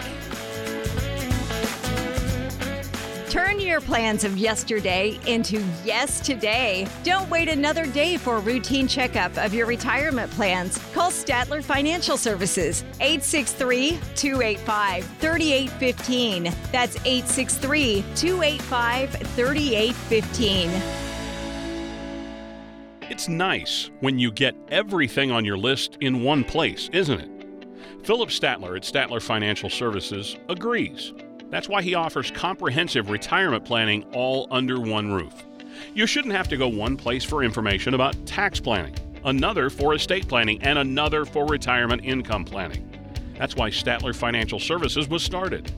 [3.35, 6.87] Turn your plans of yesterday into yes today.
[7.03, 10.79] Don't wait another day for a routine checkup of your retirement plans.
[10.95, 16.45] Call Statler Financial Services 863 285 3815.
[16.71, 20.71] That's 863 285 3815.
[23.11, 27.67] It's nice when you get everything on your list in one place, isn't it?
[28.05, 31.13] Phillip Statler at Statler Financial Services agrees.
[31.55, 35.45] That's why he offers comprehensive retirement planning all under one roof.
[35.95, 40.27] You shouldn't have to go one place for information about tax planning, another for estate
[40.27, 42.91] planning, and another for retirement income planning.
[43.39, 45.71] That's why Statler Financial Services was started.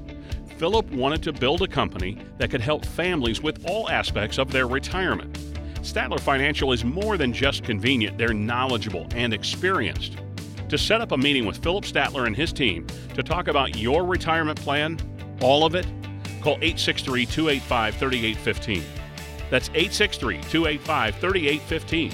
[0.57, 4.67] Phillip wanted to build a company that could help families with all aspects of their
[4.67, 5.35] retirement.
[5.83, 10.17] Statler Financial is more than just convenient, they're knowledgeable and experienced.
[10.71, 14.07] To set up a meeting with Phillip Statler and his team to talk about your
[14.07, 14.99] retirement plan,
[15.40, 15.87] all of it,
[16.42, 18.83] call 863 285 3815.
[19.51, 22.12] That's 863 285 3815.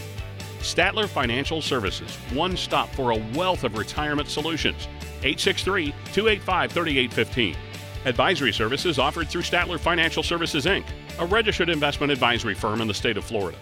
[0.59, 4.87] Statler Financial Services, one stop for a wealth of retirement solutions.
[5.23, 7.57] 863 285 3815.
[8.05, 10.85] Advisory services offered through Statler Financial Services, Inc.,
[11.19, 13.59] a registered investment advisory firm in the state of Florida.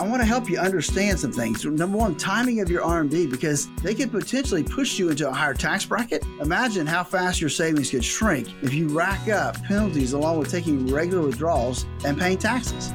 [0.00, 1.62] I want to help you understand some things.
[1.62, 5.52] Number one, timing of your RMD because they could potentially push you into a higher
[5.52, 6.24] tax bracket.
[6.40, 10.90] Imagine how fast your savings could shrink if you rack up penalties along with taking
[10.90, 12.94] regular withdrawals and paying taxes.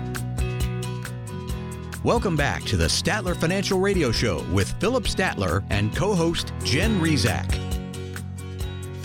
[2.04, 7.00] Welcome back to the Statler Financial Radio Show with Phillip Statler and co host Jen
[7.00, 7.65] Rizak.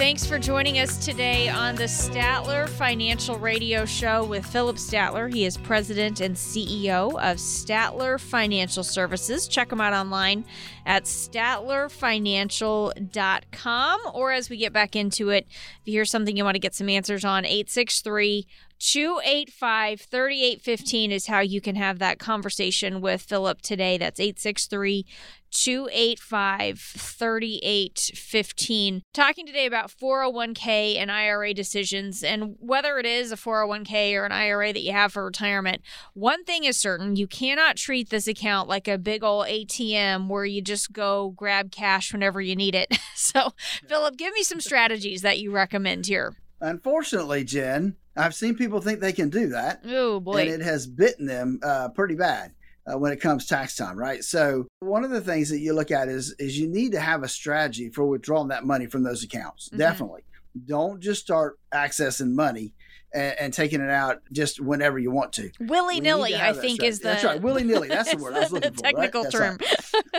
[0.00, 5.30] Thanks for joining us today on the Statler Financial Radio Show with Phillip Statler.
[5.30, 9.46] He is president and CEO of Statler Financial Services.
[9.46, 10.46] Check him out online
[10.86, 14.00] at statlerfinancial.com.
[14.14, 16.74] Or as we get back into it, if you hear something you want to get
[16.74, 18.46] some answers on, 863
[18.78, 23.98] 285 3815 is how you can have that conversation with Phillip today.
[23.98, 25.04] That's 863
[25.50, 29.02] 285 3815.
[29.12, 34.32] Talking today about 401k and IRA decisions and whether it is a 401k or an
[34.32, 35.82] IRA that you have for retirement.
[36.14, 40.44] One thing is certain you cannot treat this account like a big old ATM where
[40.44, 42.98] you just go grab cash whenever you need it.
[43.20, 43.52] So,
[43.86, 46.34] Phillip, give me some strategies that you recommend here.
[46.60, 49.82] Unfortunately, Jen, I've seen people think they can do that.
[49.86, 50.40] Oh boy!
[50.40, 52.54] And it has bitten them uh, pretty bad
[52.86, 54.22] uh, when it comes tax time, right?
[54.24, 57.22] So one of the things that you look at is is you need to have
[57.22, 59.68] a strategy for withdrawing that money from those accounts.
[59.68, 59.78] Mm-hmm.
[59.78, 60.22] Definitely,
[60.66, 62.74] don't just start accessing money.
[63.12, 65.50] And, and, taking it out just whenever you want to.
[65.58, 66.86] Willy nilly, I think, strategy.
[66.86, 67.42] is the that's right.
[67.42, 68.82] Willy nilly, that's the word I was looking for.
[68.84, 69.32] Technical right?
[69.32, 69.58] term.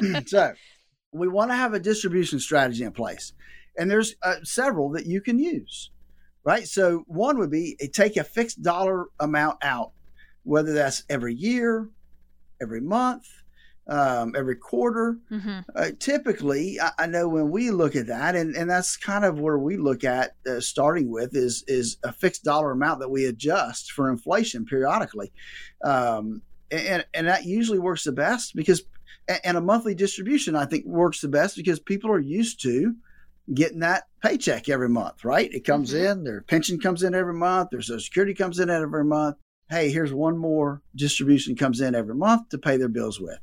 [0.01, 0.27] Right.
[0.27, 0.51] so
[1.13, 3.31] we want to have a distribution strategy in place,
[3.77, 5.89] and there's uh, several that you can use
[6.43, 6.67] right?
[6.67, 9.91] So one would be take a fixed dollar amount out,
[10.43, 11.89] whether that's every year,
[12.61, 13.27] every month,
[13.87, 15.17] um, every quarter.
[15.31, 15.59] Mm-hmm.
[15.75, 19.39] Uh, typically, I, I, know when we look at that, and, and that's kind of
[19.39, 23.25] where we look at uh, starting with is is a fixed dollar amount that we
[23.25, 25.31] adjust for inflation periodically,
[25.83, 28.83] um, and and that usually works the best because
[29.43, 32.95] and a monthly distribution I think works the best because people are used to
[33.53, 35.51] getting that paycheck every month, right?
[35.53, 36.19] It comes mm-hmm.
[36.19, 39.37] in, their pension comes in every month, their social security comes in every month.
[39.71, 43.39] Hey, here's one more distribution comes in every month to pay their bills with.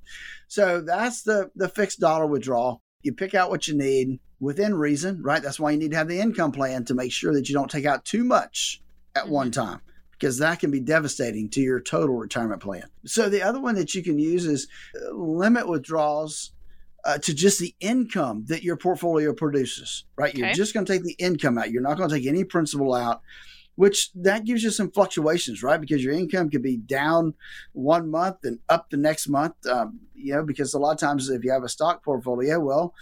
[0.47, 2.83] So that's the the fixed dollar withdrawal.
[3.03, 5.43] You pick out what you need within reason, right?
[5.43, 7.71] That's why you need to have the income plan to make sure that you don't
[7.71, 8.83] take out too much
[9.17, 9.33] at mm-hmm.
[9.33, 9.81] one time
[10.13, 12.85] because that can be devastating to your total retirement plan.
[13.07, 16.53] So the other one that you can use is uh, limit withdrawals
[17.05, 20.35] uh, to just the income that your portfolio produces, right?
[20.35, 20.41] Okay.
[20.41, 21.71] You're just going to take the income out.
[21.71, 23.23] You're not going to take any principal out,
[23.79, 25.81] which that gives you some fluctuations, right?
[25.81, 27.33] Because your income could be down
[27.75, 31.31] one month and up the next month, um, you know, because a lot of times
[31.31, 32.93] if you have a stock portfolio, well,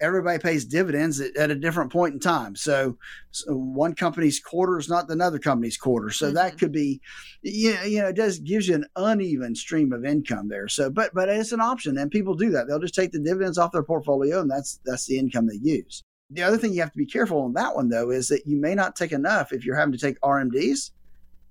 [0.00, 2.54] everybody pays dividends at, at, a different point in time.
[2.54, 2.98] So,
[3.32, 6.10] so, one company's quarter is not another company's quarter.
[6.10, 6.36] So mm-hmm.
[6.36, 7.00] that could be,
[7.42, 10.68] you know, you know, it does gives you an uneven stream of income there.
[10.68, 12.68] So, but but it's an option, and people do that.
[12.68, 16.04] They'll just take the dividends off their portfolio, and that's that's the income they use.
[16.32, 18.56] The other thing you have to be careful on that one though is that you
[18.56, 20.90] may not take enough if you're having to take RMDs.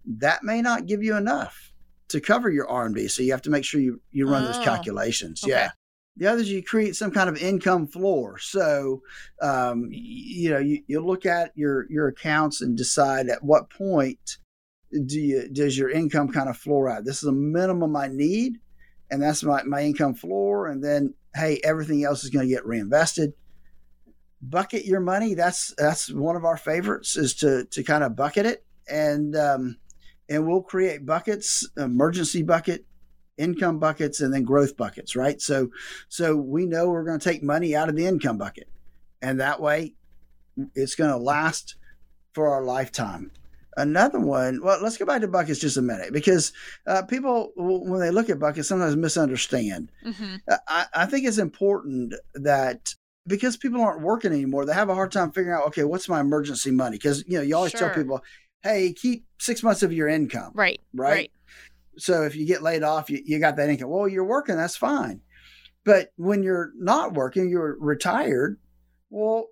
[0.06, 1.72] That may not give you enough
[2.10, 3.10] to cover your RMD.
[3.10, 5.44] So you have to make sure you you run oh, those calculations.
[5.44, 5.52] Okay.
[5.52, 5.72] Yeah.
[6.18, 8.38] The other is you create some kind of income floor.
[8.38, 9.02] So,
[9.42, 14.38] um, you know, you, you look at your your accounts and decide at what point
[15.06, 17.06] do you does your income kind of floor out.
[17.06, 18.58] This is a minimum I need,
[19.10, 20.68] and that's my, my income floor.
[20.68, 23.34] And then, hey, everything else is going to get reinvested.
[24.42, 25.34] Bucket your money.
[25.36, 29.78] That's that's one of our favorites is to to kind of bucket it, and um,
[30.30, 32.86] and we'll create buckets, emergency bucket,
[33.38, 35.42] income buckets and then growth buckets, right?
[35.42, 35.70] So
[36.10, 38.70] so we know we're going to take money out of the income bucket.
[39.22, 39.96] And that way
[40.76, 41.76] it's going to last
[42.34, 43.32] for our lifetime.
[43.78, 46.52] Another one, well, let's go back to buckets just a minute because
[46.88, 49.90] uh, people, when they look at buckets, sometimes misunderstand.
[50.06, 50.36] Mm-hmm.
[50.50, 52.94] Uh, I, I think it's important that
[53.28, 56.20] because people aren't working anymore, they have a hard time figuring out, okay, what's my
[56.20, 56.98] emergency money?
[56.98, 57.82] Because, you know, you always sure.
[57.82, 58.24] tell people,
[58.64, 60.52] hey, keep six months of your income.
[60.54, 60.82] Right.
[60.94, 61.12] Right.
[61.12, 61.32] right.
[61.98, 63.90] So if you get laid off, you, you got that income.
[63.90, 65.22] Well, you're working, that's fine.
[65.84, 68.60] But when you're not working, you're retired,
[69.10, 69.48] well,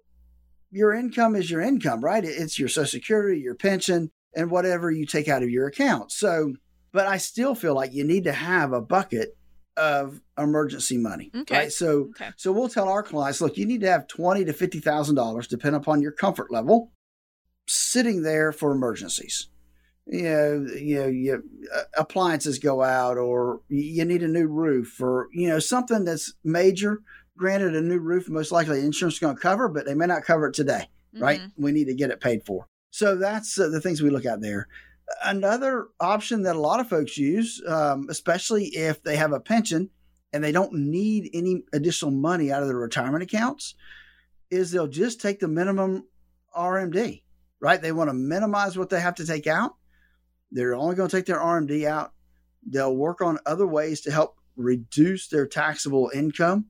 [0.71, 2.23] your income is your income, right?
[2.23, 6.12] It's your social security, your pension, and whatever you take out of your account.
[6.12, 6.53] So,
[6.91, 9.36] but I still feel like you need to have a bucket
[9.80, 11.32] of emergency money.
[11.36, 11.56] Okay.
[11.56, 11.72] Right.
[11.72, 12.30] So okay.
[12.36, 15.48] so we'll tell our clients, look, you need to have twenty to fifty thousand dollars,
[15.48, 16.92] depending upon your comfort level,
[17.68, 19.50] sitting there for emergencies
[20.10, 21.44] you know, you know, you,
[21.76, 26.34] uh, appliances go out, or you need a new roof, or you know, something that's
[26.44, 27.02] major.
[27.38, 30.24] Granted, a new roof most likely insurance is going to cover, but they may not
[30.24, 31.24] cover it today, mm-hmm.
[31.24, 31.42] right?
[31.58, 32.68] We need to get it paid for.
[32.92, 34.68] So that's uh, the things we look at there.
[35.24, 39.89] Another option that a lot of folks use, um, especially if they have a pension
[40.32, 43.76] and they don't need any additional money out of their retirement accounts,
[44.52, 46.06] is they'll just take the minimum
[46.56, 47.24] RMD,
[47.60, 47.82] right?
[47.82, 49.76] They want to minimize what they have to take out
[50.52, 52.12] they're only going to take their RMD out.
[52.67, 56.65] They'll work on other ways to help reduce their taxable income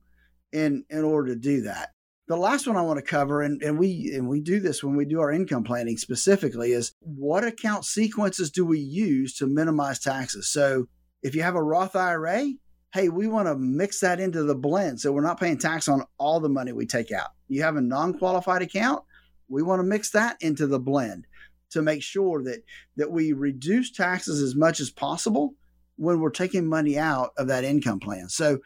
[0.52, 1.90] in, in order to do that.
[2.30, 4.94] The last one I want to cover, and, and we and we do this when
[4.94, 9.98] we do our income planning specifically, is what account sequences do we use to minimize
[9.98, 10.48] taxes?
[10.48, 10.86] So
[11.24, 12.52] if you have a Roth IRA,
[12.94, 16.04] hey, we want to mix that into the blend so we're not paying tax on
[16.18, 17.30] all the money we take out.
[17.48, 19.02] You have a non-qualified account,
[19.48, 21.26] we want to mix that into the blend
[21.70, 22.62] to make sure that
[22.94, 25.54] that we reduce taxes as much as possible
[26.00, 28.26] when we're taking money out of that income plan.
[28.30, 28.58] So,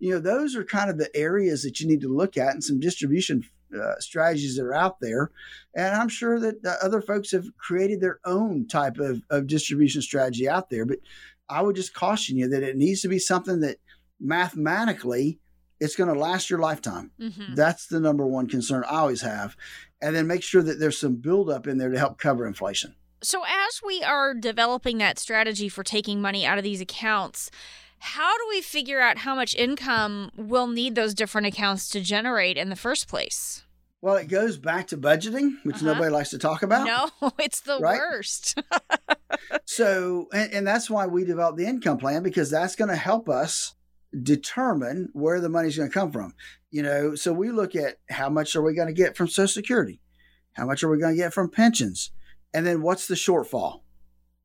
[0.00, 2.64] you know, those are kind of the areas that you need to look at and
[2.64, 5.30] some distribution uh, strategies that are out there.
[5.76, 10.02] And I'm sure that uh, other folks have created their own type of, of distribution
[10.02, 10.84] strategy out there.
[10.84, 10.98] But
[11.48, 13.76] I would just caution you that it needs to be something that
[14.18, 15.38] mathematically
[15.78, 17.12] it's going to last your lifetime.
[17.20, 17.54] Mm-hmm.
[17.54, 19.56] That's the number one concern I always have.
[20.02, 22.96] And then make sure that there's some buildup in there to help cover inflation.
[23.22, 27.50] So, as we are developing that strategy for taking money out of these accounts,
[27.98, 32.56] how do we figure out how much income we'll need those different accounts to generate
[32.56, 33.64] in the first place?
[34.00, 35.92] Well, it goes back to budgeting, which uh-huh.
[35.92, 36.86] nobody likes to talk about.
[36.86, 37.98] No, it's the right?
[37.98, 38.58] worst.
[39.66, 43.28] so, and, and, that's why we developed the income plan because that's going to help
[43.28, 43.74] us
[44.22, 46.32] determine where the money's going to come from.
[46.70, 49.48] You know, so we look at how much are we going to get from Social
[49.48, 50.00] Security?
[50.54, 52.10] How much are we going to get from pensions?
[52.52, 53.82] And then what's the shortfall?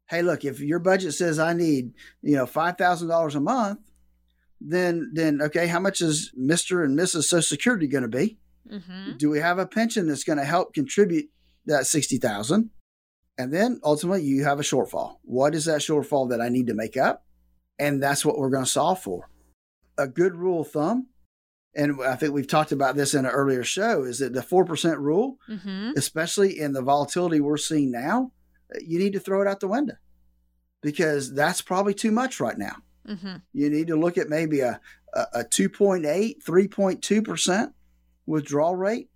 [0.08, 3.80] Hey, look, if your budget says I need, you know, $5,000 a month,
[4.62, 6.84] then then okay, how much is Mr.
[6.84, 7.24] and Mrs.
[7.24, 8.38] Social Security going to be?
[8.72, 9.18] Mm-hmm.
[9.18, 11.30] Do we have a pension that's going to help contribute
[11.66, 12.70] that 60,000?
[13.38, 15.18] And then ultimately you have a shortfall.
[15.24, 17.26] What is that shortfall that I need to make up?
[17.78, 19.30] And that's what we're going to solve for.
[19.97, 21.08] A good rule of thumb
[21.76, 24.97] and I think we've talked about this in an earlier show, is that the 4%
[24.97, 25.91] rule, mm-hmm.
[25.97, 28.32] especially in the volatility we're seeing now,
[28.82, 29.95] you need to throw it out the window
[30.82, 32.78] because that's probably too much right now.
[33.07, 33.36] Mm-hmm.
[33.53, 34.80] You need to look at maybe a,
[35.13, 37.73] a, a 2.8, 3.2%
[38.26, 39.09] withdrawal rate.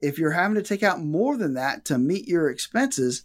[0.00, 3.24] If you're having to take out more than that to meet your expenses,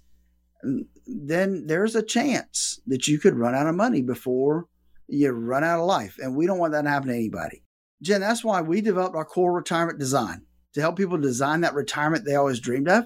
[1.05, 4.67] then there's a chance that you could run out of money before
[5.07, 6.17] you run out of life.
[6.19, 7.63] And we don't want that to happen to anybody.
[8.01, 12.25] Jen, that's why we developed our core retirement design to help people design that retirement
[12.25, 13.05] they always dreamed of.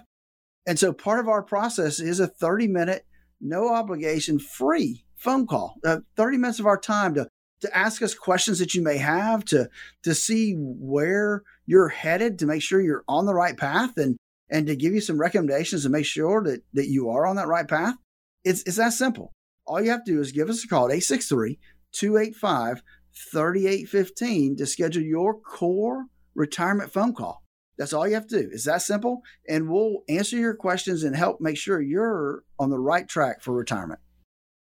[0.65, 3.05] And so part of our process is a 30 minute,
[3.41, 7.27] no obligation, free phone call, uh, 30 minutes of our time to,
[7.61, 9.69] to ask us questions that you may have, to,
[10.03, 14.17] to see where you're headed, to make sure you're on the right path and,
[14.49, 17.47] and to give you some recommendations to make sure that, that you are on that
[17.47, 17.95] right path.
[18.43, 19.31] It's, it's that simple.
[19.65, 21.57] All you have to do is give us a call at 863
[21.93, 22.83] 285
[23.16, 26.05] 3815 to schedule your core
[26.36, 27.43] retirement phone call.
[27.78, 28.49] That's all you have to do.
[28.51, 29.22] It's that simple.
[29.47, 33.53] And we'll answer your questions and help make sure you're on the right track for
[33.53, 33.99] retirement.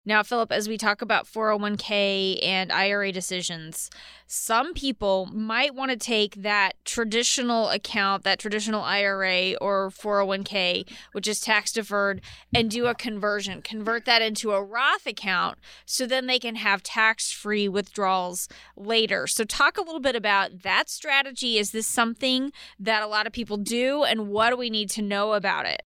[0.04, 3.91] Now, Phillip, as we talk about 401k and IRA decisions,
[4.26, 11.28] some people might want to take that traditional account, that traditional IRA or 401k, which
[11.28, 12.22] is tax deferred,
[12.52, 16.82] and do a conversion, convert that into a Roth account so then they can have
[16.82, 19.28] tax free withdrawals later.
[19.28, 21.60] So, talk a little bit about that strategy.
[21.60, 25.04] Is this something that a lot of people do, and what do we need to
[25.04, 25.84] know about it?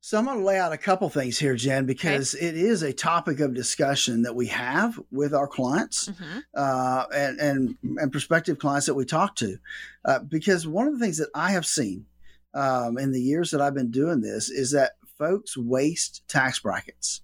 [0.00, 2.46] So I'm going to lay out a couple things here, Jen, because okay.
[2.46, 6.38] it is a topic of discussion that we have with our clients mm-hmm.
[6.54, 9.58] uh, and, and and prospective clients that we talk to.
[10.04, 12.06] Uh, because one of the things that I have seen
[12.54, 17.22] um, in the years that I've been doing this is that folks waste tax brackets,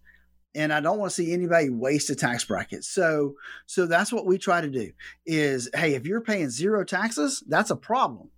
[0.53, 2.83] and I don't want to see anybody waste a tax bracket.
[2.83, 4.91] So so that's what we try to do.
[5.25, 8.31] Is hey, if you're paying zero taxes, that's a problem,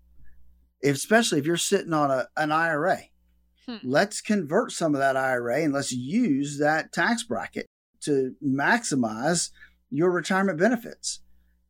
[0.84, 2.99] especially if you're sitting on a, an IRA
[3.68, 3.76] Hmm.
[3.82, 7.66] Let's convert some of that IRA and let's use that tax bracket
[8.02, 9.50] to maximize
[9.90, 11.20] your retirement benefits.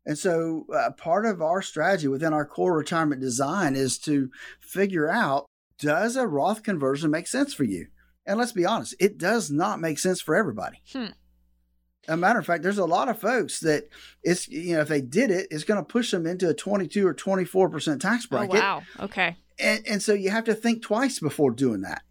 [0.04, 4.30] And so, uh, part of our strategy within our core retirement design is to
[4.60, 5.46] figure out
[5.78, 7.88] does a Roth conversion make sense for you?
[8.24, 10.80] And let's be honest, it does not make sense for everybody.
[10.92, 11.06] Hmm.
[12.08, 13.88] A matter of fact, there's a lot of folks that
[14.22, 17.06] it's you know if they did it, it's going to push them into a 22
[17.06, 18.56] or 24 percent tax oh, bracket.
[18.56, 18.82] Oh, wow.
[19.00, 19.36] Okay.
[19.58, 22.02] And, and so you have to think twice before doing that.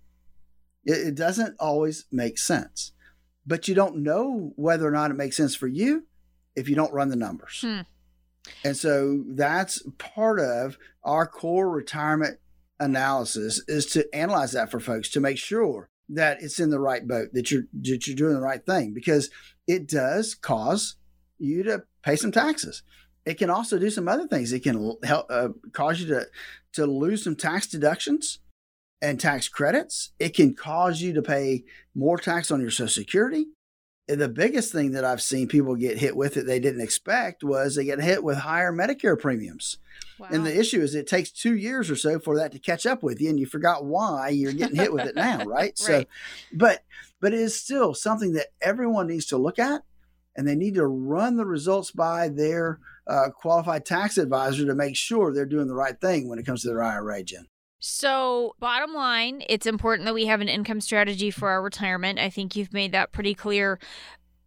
[0.83, 2.91] It, it doesn't always make sense,
[3.45, 6.05] but you don't know whether or not it makes sense for you
[6.55, 7.61] if you don't run the numbers.
[7.61, 7.81] Hmm.
[8.63, 12.39] And so that's part of our core retirement
[12.79, 17.07] analysis is to analyze that for folks to make sure that it's in the right
[17.07, 19.31] boat, that you're that you're doing the right thing, because
[19.67, 20.95] it does cause
[21.39, 22.83] you to pay some taxes.
[23.25, 24.53] It can also do some other things.
[24.53, 26.27] It can help uh, cause you to
[26.73, 28.39] to lose some tax deductions
[29.01, 30.11] and tax credits.
[30.19, 31.63] It can cause you to pay
[31.93, 33.47] more tax on your Social Security.
[34.07, 37.75] the biggest thing that I've seen people get hit with that they didn't expect was
[37.75, 39.77] they get hit with higher Medicare premiums.
[40.19, 40.27] Wow.
[40.31, 43.01] And the issue is it takes two years or so for that to catch up
[43.01, 45.47] with you, and you forgot why you're getting hit with it now, right?
[45.47, 45.77] right?
[45.77, 46.05] So,
[46.53, 46.83] but
[47.19, 49.81] but it is still something that everyone needs to look at,
[50.35, 54.95] and they need to run the results by their uh, qualified tax advisor to make
[54.95, 57.47] sure they're doing the right thing when it comes to their IRA, Jen.
[57.79, 62.17] So, bottom line, it's important that we have an income strategy for our retirement.
[62.17, 63.79] I think you've made that pretty clear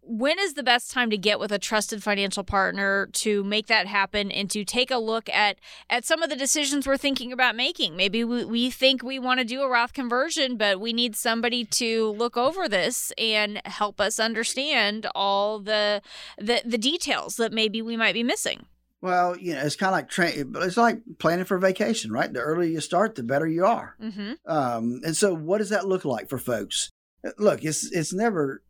[0.09, 3.85] when is the best time to get with a trusted financial partner to make that
[3.85, 5.57] happen and to take a look at
[5.87, 9.39] at some of the decisions we're thinking about making maybe we, we think we want
[9.39, 14.01] to do a roth conversion but we need somebody to look over this and help
[14.01, 16.01] us understand all the
[16.39, 18.65] the, the details that maybe we might be missing
[19.01, 20.53] well, you know, it's kind of like train.
[20.57, 22.33] It's like planning for vacation, right?
[22.33, 23.95] The earlier you start, the better you are.
[24.03, 24.33] Mm-hmm.
[24.45, 26.89] Um, and so, what does that look like for folks?
[27.37, 28.61] Look, it's it's never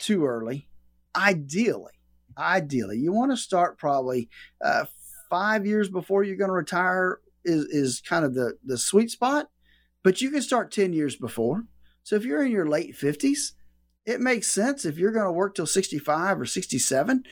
[0.00, 0.66] too early
[1.16, 1.94] ideally,
[2.36, 4.28] ideally, you want to start probably
[4.62, 4.84] uh,
[5.30, 9.48] five years before you're going to retire is is kind of the the sweet spot.
[10.02, 11.64] But you can start ten years before.
[12.02, 13.54] So if you're in your late fifties,
[14.04, 14.84] it makes sense.
[14.84, 17.24] If you're going to work till sixty five or sixty seven,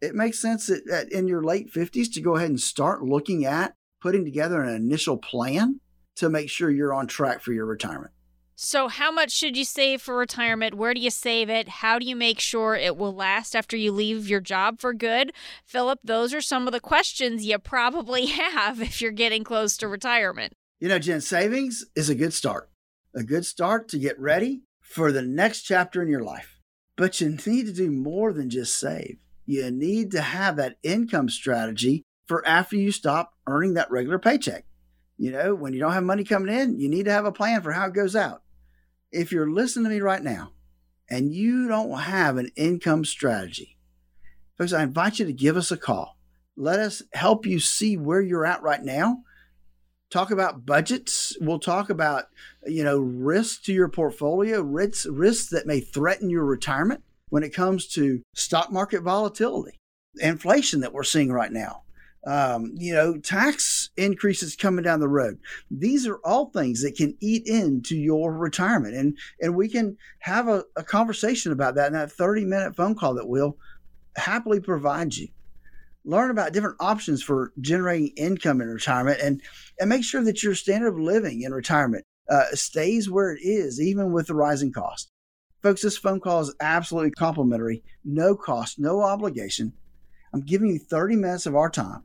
[0.00, 3.44] it makes sense that, that in your late fifties to go ahead and start looking
[3.44, 5.80] at putting together an initial plan
[6.16, 8.12] to make sure you're on track for your retirement.
[8.58, 10.76] So, how much should you save for retirement?
[10.76, 11.68] Where do you save it?
[11.68, 15.34] How do you make sure it will last after you leave your job for good?
[15.66, 19.88] Phillip, those are some of the questions you probably have if you're getting close to
[19.88, 20.54] retirement.
[20.80, 22.70] You know, Jen, savings is a good start,
[23.14, 26.58] a good start to get ready for the next chapter in your life.
[26.96, 29.18] But you need to do more than just save.
[29.44, 34.64] You need to have that income strategy for after you stop earning that regular paycheck.
[35.18, 37.60] You know, when you don't have money coming in, you need to have a plan
[37.60, 38.42] for how it goes out
[39.12, 40.52] if you're listening to me right now
[41.08, 43.76] and you don't have an income strategy,
[44.58, 46.16] folks, I invite you to give us a call.
[46.56, 49.22] Let us help you see where you're at right now.
[50.10, 51.36] Talk about budgets.
[51.40, 52.26] We'll talk about,
[52.64, 57.52] you know, risks to your portfolio, risks, risks that may threaten your retirement when it
[57.52, 59.76] comes to stock market volatility,
[60.20, 61.82] inflation that we're seeing right now
[62.26, 65.38] um, you know, tax increases coming down the road.
[65.70, 68.96] These are all things that can eat into your retirement.
[68.96, 72.96] And and we can have a, a conversation about that in that 30 minute phone
[72.96, 73.56] call that we'll
[74.16, 75.28] happily provide you.
[76.04, 79.40] Learn about different options for generating income in retirement and,
[79.78, 83.80] and make sure that your standard of living in retirement uh, stays where it is,
[83.80, 85.10] even with the rising cost.
[85.62, 89.72] Folks, this phone call is absolutely complimentary, no cost, no obligation.
[90.32, 92.04] I'm giving you 30 minutes of our time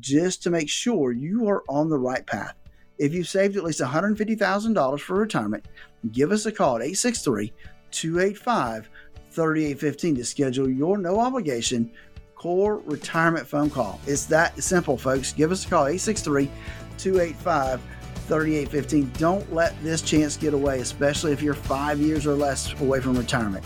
[0.00, 2.54] just to make sure you are on the right path.
[2.98, 5.66] If you've saved at least $150,000 for retirement,
[6.12, 7.52] give us a call at 863
[7.90, 8.88] 285
[9.30, 11.90] 3815 to schedule your no obligation
[12.34, 14.00] core retirement phone call.
[14.06, 15.32] It's that simple, folks.
[15.32, 16.50] Give us a call 863
[16.98, 17.80] 285
[18.26, 19.10] 3815.
[19.18, 23.16] Don't let this chance get away, especially if you're five years or less away from
[23.16, 23.64] retirement.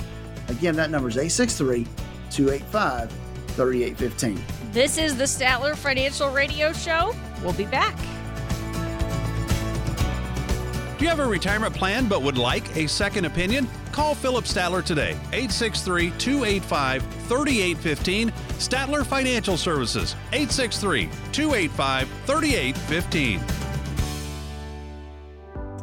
[0.48, 1.86] Again, that number is 863
[2.30, 3.12] 285
[3.60, 4.42] 3815.
[4.72, 7.14] This is the Statler Financial Radio Show.
[7.42, 7.94] We'll be back.
[10.96, 13.68] Do you have a retirement plan but would like a second opinion?
[13.92, 18.30] Call Phillip Statler today, 863 285 3815.
[18.30, 23.40] Statler Financial Services, 863 285 3815.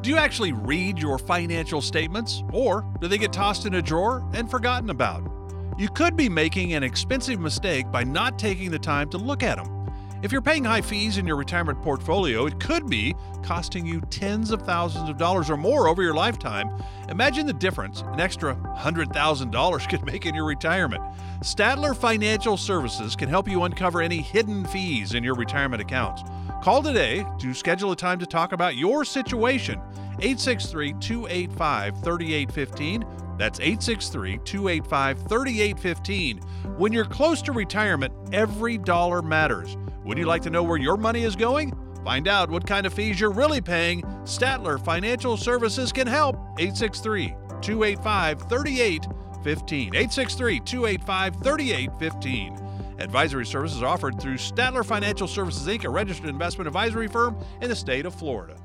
[0.02, 4.28] Do you actually read your financial statements, or do they get tossed in a drawer
[4.34, 5.37] and forgotten about?
[5.78, 9.58] You could be making an expensive mistake by not taking the time to look at
[9.58, 9.88] them.
[10.24, 13.14] If you're paying high fees in your retirement portfolio, it could be
[13.44, 16.72] costing you tens of thousands of dollars or more over your lifetime.
[17.10, 21.04] Imagine the difference an extra $100,000 could make in your retirement.
[21.42, 26.24] Statler Financial Services can help you uncover any hidden fees in your retirement accounts.
[26.64, 29.80] Call today to schedule a time to talk about your situation.
[30.20, 36.40] 863 285 3815 that's 863 285 3815.
[36.78, 39.78] When you're close to retirement, every dollar matters.
[40.06, 41.76] Would you like to know where your money is going?
[42.04, 44.02] Find out what kind of fees you're really paying.
[44.24, 46.38] Statler Financial Services can help.
[46.58, 49.88] 863 285 3815.
[49.88, 52.68] 863 285 3815.
[53.00, 57.76] Advisory services offered through Statler Financial Services Inc., a registered investment advisory firm in the
[57.76, 58.56] state of Florida.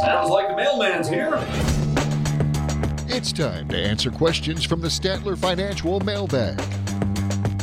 [0.00, 1.91] Sounds like the mailman's here.
[3.14, 6.58] It's time to answer questions from the Statler Financial mailbag.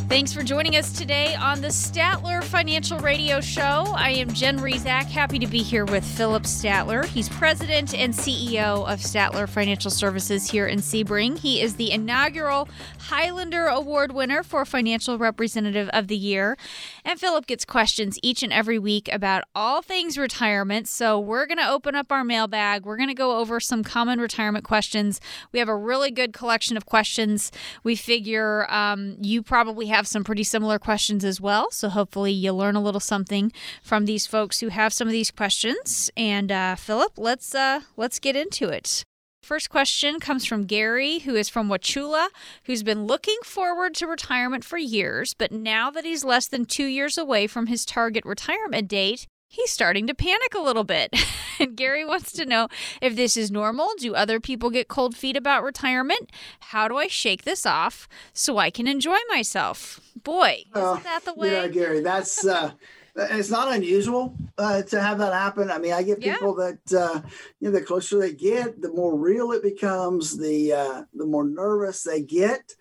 [0.09, 3.61] Thanks for joining us today on the Statler Financial Radio Show.
[3.95, 7.05] I am Jen Rizak, happy to be here with Phillip Statler.
[7.05, 11.37] He's president and CEO of Statler Financial Services here in Sebring.
[11.37, 16.57] He is the inaugural Highlander Award winner for Financial Representative of the Year.
[17.05, 20.87] And Phillip gets questions each and every week about all things retirement.
[20.87, 22.83] So we're going to open up our mailbag.
[22.83, 25.21] We're going to go over some common retirement questions.
[25.51, 27.51] We have a really good collection of questions.
[27.83, 31.69] We figure um, you probably have have some pretty similar questions as well.
[31.71, 33.51] So hopefully you'll learn a little something
[33.83, 36.09] from these folks who have some of these questions.
[36.15, 39.03] And uh, Phillip, let's uh, let's get into it.
[39.43, 42.29] First question comes from Gary, who is from Wauchula,
[42.63, 46.85] who's been looking forward to retirement for years, but now that he's less than two
[46.85, 51.13] years away from his target retirement date, he's starting to panic a little bit.
[51.59, 52.69] and Gary wants to know
[53.01, 53.89] if this is normal.
[53.97, 56.31] Do other people get cold feet about retirement?
[56.59, 59.99] How do I shake this off so I can enjoy myself?
[60.23, 61.51] Boy, isn't that the way?
[61.51, 62.45] Yeah, Gary, that's.
[62.45, 62.71] Uh,
[63.15, 65.69] it's not unusual uh, to have that happen.
[65.69, 66.71] I mean, I get people yeah.
[66.85, 67.21] that uh,
[67.59, 71.43] you know the closer they get, the more real it becomes, the uh, the more
[71.43, 72.75] nervous they get,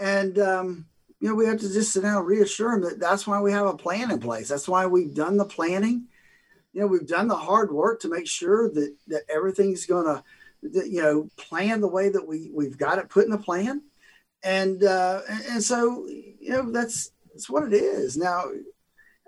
[0.00, 0.86] and um,
[1.20, 3.52] you know, we have to just sit down and reassure them that that's why we
[3.52, 4.48] have a plan in place.
[4.48, 6.06] That's why we've done the planning.
[6.72, 10.22] You know, we've done the hard work to make sure that that everything's going to,
[10.62, 13.82] you know, plan the way that we we've got it put in the plan,
[14.42, 18.18] and uh, and so you know that's that's what it is.
[18.18, 18.44] Now,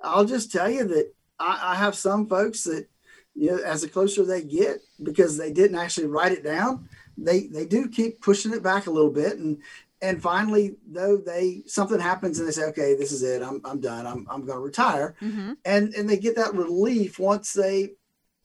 [0.03, 2.87] I'll just tell you that I, I have some folks that
[3.35, 7.47] you know, as the closer they get, because they didn't actually write it down, they
[7.47, 9.59] they do keep pushing it back a little bit, and
[10.01, 13.81] and finally though they something happens and they say okay this is it i'm, I'm
[13.81, 15.53] done i'm, I'm going to retire mm-hmm.
[15.65, 17.91] and and they get that relief once they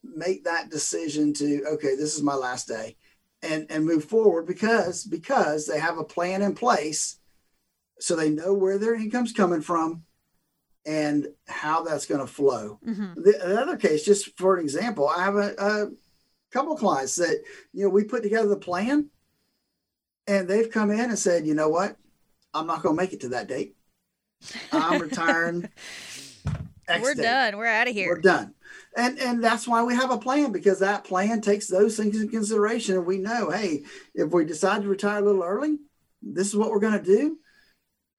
[0.04, 2.98] make that decision to okay this is my last day
[3.42, 7.18] and and move forward because because they have a plan in place
[8.00, 10.04] so they know where their income's coming from
[10.86, 13.14] and how that's going to flow mm-hmm.
[13.16, 15.88] the, the, other case just for an example i have a, a
[16.52, 17.42] couple clients that
[17.72, 19.10] you know we put together the plan
[20.28, 21.98] and they've come in and said, you know what?
[22.54, 23.76] I'm not going to make it to that date.
[24.72, 25.70] I'm retiring.
[27.02, 27.24] We're date.
[27.24, 27.58] done.
[27.58, 28.10] We're out of here.
[28.10, 28.54] We're done.
[28.96, 32.30] And and that's why we have a plan because that plan takes those things in
[32.30, 32.96] consideration.
[32.96, 35.78] And we know, hey, if we decide to retire a little early,
[36.22, 37.38] this is what we're going to do.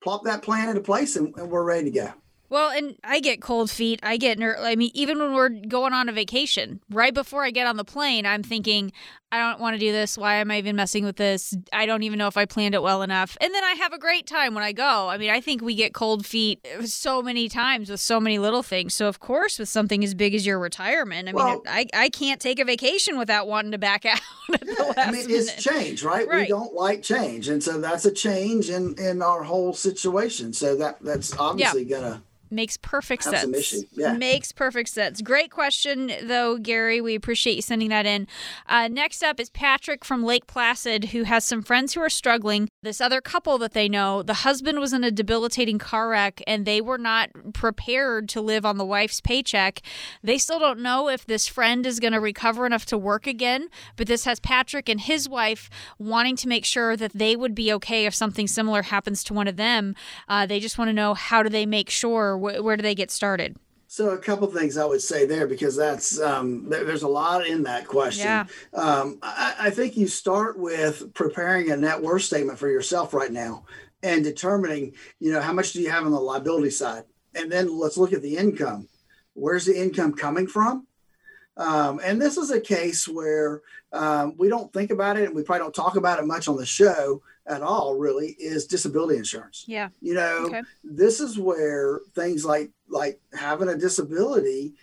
[0.03, 2.13] Plop that plan into place, and, and we're ready to go.
[2.51, 4.01] Well, and I get cold feet.
[4.03, 7.51] I get ner- I mean, even when we're going on a vacation, right before I
[7.51, 8.93] get on the plane, I'm thinking,
[9.35, 10.17] I don't want to do this.
[10.17, 11.57] Why am I even messing with this?
[11.73, 13.37] I don't even know if I planned it well enough.
[13.41, 15.09] And then I have a great time when I go.
[15.09, 18.39] I mean, I think we get cold feet uh, so many times with so many
[18.39, 18.95] little things.
[18.95, 22.41] So, of course, with something as big as your retirement, I mean, I, I can't
[22.41, 24.21] take a vacation without wanting to back out.
[24.51, 26.29] yeah, I mean, it's change, right?
[26.29, 26.43] right?
[26.43, 27.49] We don't like change.
[27.49, 30.53] And so that's a change in, in our whole situation.
[30.53, 31.99] So that that's obviously yeah.
[31.99, 33.85] going to Makes perfect sense.
[33.93, 34.13] Yeah.
[34.13, 35.21] Makes perfect sense.
[35.21, 37.01] Great question, though, Gary.
[37.01, 38.27] We appreciate you sending that in.
[38.67, 42.69] Uh, next up is Patrick from Lake Placid, who has some friends who are struggling.
[42.83, 46.65] This other couple that they know, the husband was in a debilitating car wreck and
[46.65, 49.81] they were not prepared to live on the wife's paycheck.
[50.23, 53.69] They still don't know if this friend is going to recover enough to work again,
[53.97, 57.73] but this has Patrick and his wife wanting to make sure that they would be
[57.73, 59.95] okay if something similar happens to one of them.
[60.29, 62.95] Uh, they just want to know how do they make sure wh- where do they
[62.95, 63.57] get started?
[63.87, 67.47] So a couple things I would say there because that's um, there, there's a lot
[67.47, 68.27] in that question.
[68.27, 68.47] Yeah.
[68.73, 73.31] Um, I, I, think you start with preparing a net worth statement for yourself right
[73.31, 73.67] now
[74.03, 77.05] and determining, you know, how much do you have on the liability side,
[77.37, 78.89] and then let's look at the income.
[79.35, 80.87] Where's the income coming from?
[81.57, 83.63] Um, and this is a case where
[83.93, 86.57] um, we don't think about it and we probably don't talk about it much on
[86.57, 89.65] the show at all, really, is disability insurance.
[89.67, 89.89] Yeah.
[90.01, 90.63] You know, okay.
[90.83, 94.75] this is where things like like having a disability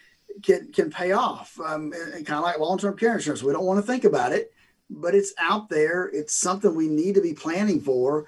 [0.44, 1.60] can can pay off.
[1.60, 3.44] Um, and, and kind of like long term care insurance.
[3.44, 4.54] We don't want to think about it,
[4.90, 6.10] but it's out there.
[6.14, 8.28] It's something we need to be planning for.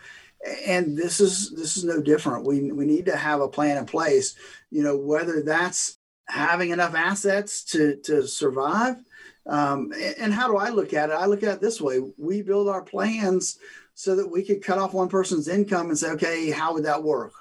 [0.66, 2.46] And this is this is no different.
[2.46, 4.36] We we need to have a plan in place.
[4.72, 8.98] You know, whether that's having enough assets to to survive.
[9.46, 11.14] Um, and how do I look at it?
[11.14, 13.60] I look at it this way: we build our plans
[13.96, 17.04] so that we could cut off one person's income and say, okay, how would that
[17.04, 17.34] work?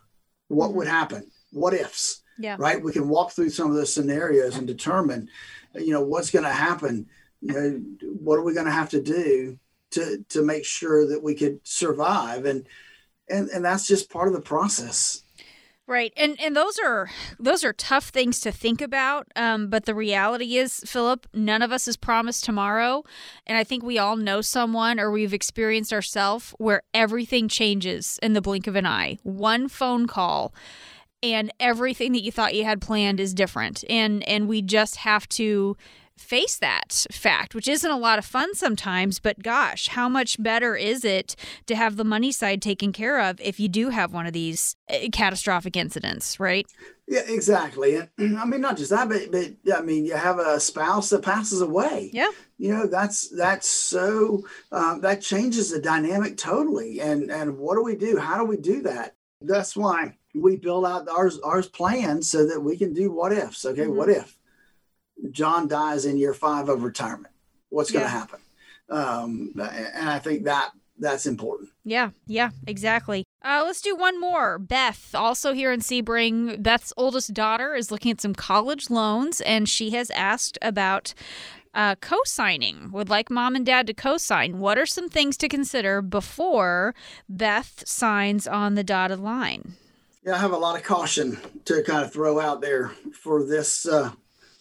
[0.49, 0.79] What mm-hmm.
[0.79, 1.31] would happen?
[1.51, 2.23] What ifs?
[2.39, 2.57] Yeah.
[2.59, 2.83] Right.
[2.83, 5.29] We can walk through some of those scenarios and determine,
[5.75, 7.07] you know, what's going to happen.
[7.41, 7.83] You know,
[8.21, 9.59] what are we going to have to do
[9.91, 12.47] to to make sure that we could survive?
[12.47, 12.67] And
[13.29, 15.22] and and that's just part of the process.
[15.89, 17.11] Right, and and those are
[17.41, 19.27] those are tough things to think about.
[19.35, 23.03] Um, but the reality is, Phillip, none of us is promised tomorrow,
[23.49, 28.33] and I think we all know someone or we've experienced ourselves where everything changes in
[28.33, 29.19] the blink of an eye.
[29.25, 30.55] One phone call,
[31.21, 35.29] and everything that you thought you had planned is different, and and we just have
[35.31, 35.77] to
[36.17, 40.77] face that fact, which isn't a lot of fun sometimes, but gosh, how much better
[40.77, 41.37] is it
[41.67, 44.77] to have the money side taken care of if you do have one of these
[44.89, 46.67] eh, catastrophic incidents, right?
[47.09, 47.97] Yeah, exactly.
[47.97, 51.23] And I mean, not just that, but, but I mean, you have a spouse that
[51.23, 52.11] passes away.
[52.13, 52.31] Yeah.
[52.59, 57.01] You know, that's, that's so, um, that changes the dynamic totally.
[57.01, 58.19] And, and what do we do?
[58.19, 59.17] How do we do that?
[59.41, 63.67] That's why we build out ours, ours plans so that we can do what ifs.
[63.67, 63.83] Okay.
[63.83, 63.97] Mm-hmm.
[63.97, 64.39] What if?
[65.31, 67.35] John dies in year five of retirement.
[67.69, 68.19] What's going to yeah.
[68.19, 68.41] happen?
[68.89, 71.71] Um, and I think that that's important.
[71.85, 73.25] Yeah, yeah, exactly.
[73.45, 74.59] Uh, let's do one more.
[74.59, 79.69] Beth, also here in Sebring, Beth's oldest daughter is looking at some college loans, and
[79.69, 81.15] she has asked about
[81.75, 84.59] uh, co signing, would like mom and dad to co sign.
[84.59, 86.95] What are some things to consider before
[87.29, 89.75] Beth signs on the dotted line?
[90.25, 93.87] Yeah, I have a lot of caution to kind of throw out there for this
[93.87, 94.13] uh,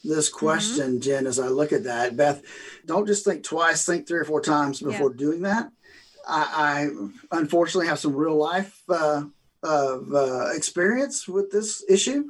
[0.04, 0.45] this mm-hmm.
[0.45, 0.99] question, mm-hmm.
[0.99, 2.16] Jen, as I look at that.
[2.18, 2.41] Beth,
[2.86, 5.18] don't just think twice, think three or four times before yeah.
[5.18, 5.72] doing that.
[6.28, 6.89] I,
[7.32, 9.24] I, unfortunately have some real life uh,
[9.64, 12.26] of uh, experience with this issue.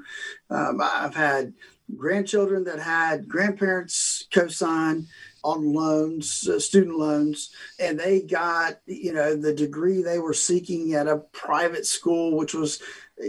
[0.50, 1.54] Um, I've had
[1.96, 5.08] grandchildren that had grandparents co-sign
[5.44, 10.94] on loans, uh, student loans, and they got you know the degree they were seeking
[10.94, 12.82] at a private school, which was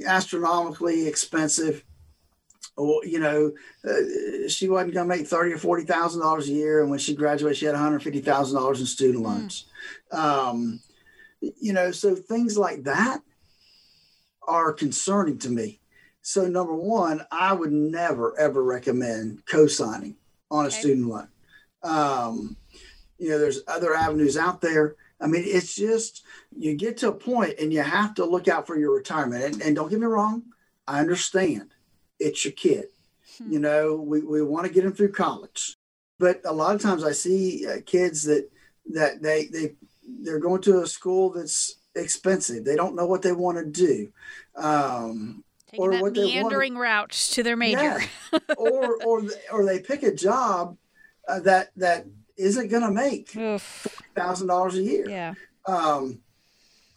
[0.07, 1.84] astronomically expensive
[2.77, 3.53] or you know,
[3.85, 6.99] uh, she wasn't going to make thirty or forty thousand dollars a year, and when
[6.99, 9.31] she graduated, she had one hundred fifty thousand dollars in student hmm.
[9.31, 9.66] loans.
[10.12, 10.18] Mm.
[10.18, 10.81] Um,
[11.41, 13.20] you know, so things like that
[14.47, 15.81] are concerning to me.
[16.23, 20.16] So number one, I would never ever recommend co-signing
[20.51, 20.77] on a okay.
[20.77, 21.29] student loan.
[21.83, 22.57] Um,
[23.18, 24.97] you know, there's other avenues out there.
[25.20, 26.25] I mean, it's just
[26.57, 29.45] you get to a point and you have to look out for your retirement.
[29.45, 30.45] And, and don't get me wrong,
[30.87, 31.70] I understand
[32.23, 32.87] it's your kid.
[33.39, 33.53] Hmm.
[33.53, 35.77] You know, we, we want to get them through college.
[36.18, 38.49] But a lot of times I see uh, kids that
[38.91, 39.75] that they they
[40.23, 42.64] they're going to a school that's expensive.
[42.64, 44.12] They don't know what they want to do.
[44.57, 48.01] Um, Taking or that what meandering route to their major.
[48.33, 48.39] Yeah.
[48.57, 50.77] or or or they pick a job
[51.27, 52.07] uh, that that
[52.37, 53.31] isn't going to make
[54.14, 55.09] thousand dollars a year.
[55.09, 55.35] Yeah.
[55.66, 56.20] Um,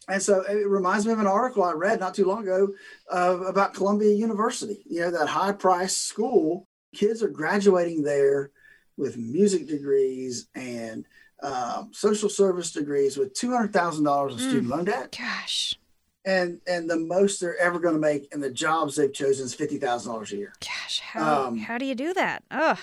[0.08, 2.70] and so it reminds me of an article I read not too long ago
[3.12, 4.84] uh, about Columbia University.
[4.86, 8.52] You know, that high price school, kids are graduating there
[8.98, 11.06] with music degrees and
[11.42, 15.18] um, social service degrees with $200,000 of student mm, loan debt.
[15.18, 15.76] Gosh.
[16.24, 19.56] And, and the most they're ever going to make in the jobs they've chosen is
[19.56, 20.54] $50,000 a year.
[20.60, 22.44] Gosh, how, um, how do you do that?
[22.52, 22.80] Oh,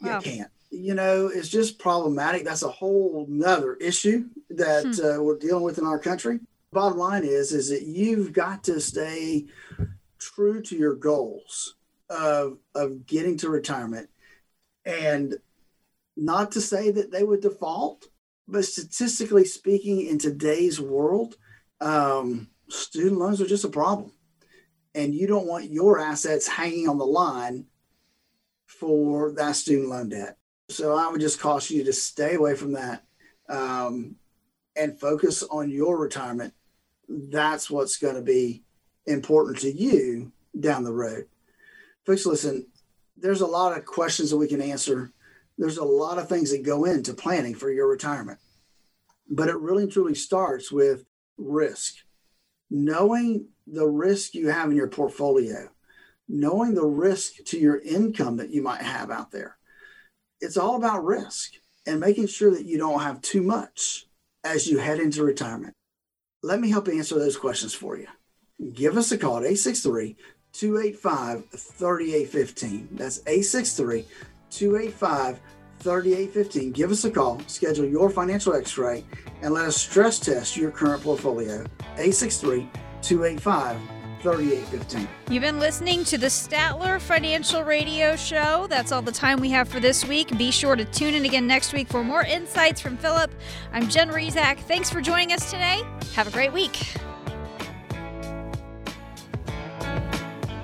[0.00, 0.16] wow.
[0.16, 2.44] you can't you know, it's just problematic.
[2.44, 5.20] That's a whole nother issue that hmm.
[5.20, 6.40] uh, we're dealing with in our country
[6.72, 9.46] bottom line is is that you've got to stay
[10.18, 11.76] true to your goals
[12.10, 14.08] of of getting to retirement.
[14.84, 15.36] And
[16.16, 18.06] not to say that they would default
[18.50, 21.36] but statistically speaking in today's world
[21.80, 24.12] um, student loans are just a problem.
[24.94, 27.66] And you don't want your assets hanging on the line
[28.66, 30.38] for that student loan debt.
[30.70, 33.04] So i would just caution you to stay away from that
[33.48, 34.16] um,
[34.76, 36.52] and focus on your retirement
[37.08, 38.62] that's what's going to be
[39.06, 41.26] important to you down the road.
[42.06, 42.66] Folks, listen,
[43.16, 45.12] there's a lot of questions that we can answer.
[45.56, 48.38] There's a lot of things that go into planning for your retirement.
[49.28, 51.04] But it really and truly starts with
[51.36, 51.96] risk.
[52.70, 55.68] Knowing the risk you have in your portfolio,
[56.28, 59.56] knowing the risk to your income that you might have out there.
[60.40, 61.54] It's all about risk
[61.86, 64.06] and making sure that you don't have too much
[64.44, 65.74] as you head into retirement
[66.42, 68.06] let me help answer those questions for you.
[68.74, 70.16] Give us a call at 863
[70.52, 72.88] 285 3815.
[72.92, 74.04] That's 863
[74.50, 75.40] 285
[75.80, 76.72] 3815.
[76.72, 79.04] Give us a call, schedule your financial x ray,
[79.42, 81.64] and let us stress test your current portfolio.
[81.96, 82.68] 863
[83.02, 85.08] 285 3815.
[85.30, 88.66] You've been listening to the Statler Financial Radio Show.
[88.68, 90.36] That's all the time we have for this week.
[90.36, 93.30] Be sure to tune in again next week for more insights from Phillip.
[93.72, 94.58] I'm Jen Rizak.
[94.60, 95.82] Thanks for joining us today.
[96.14, 96.96] Have a great week.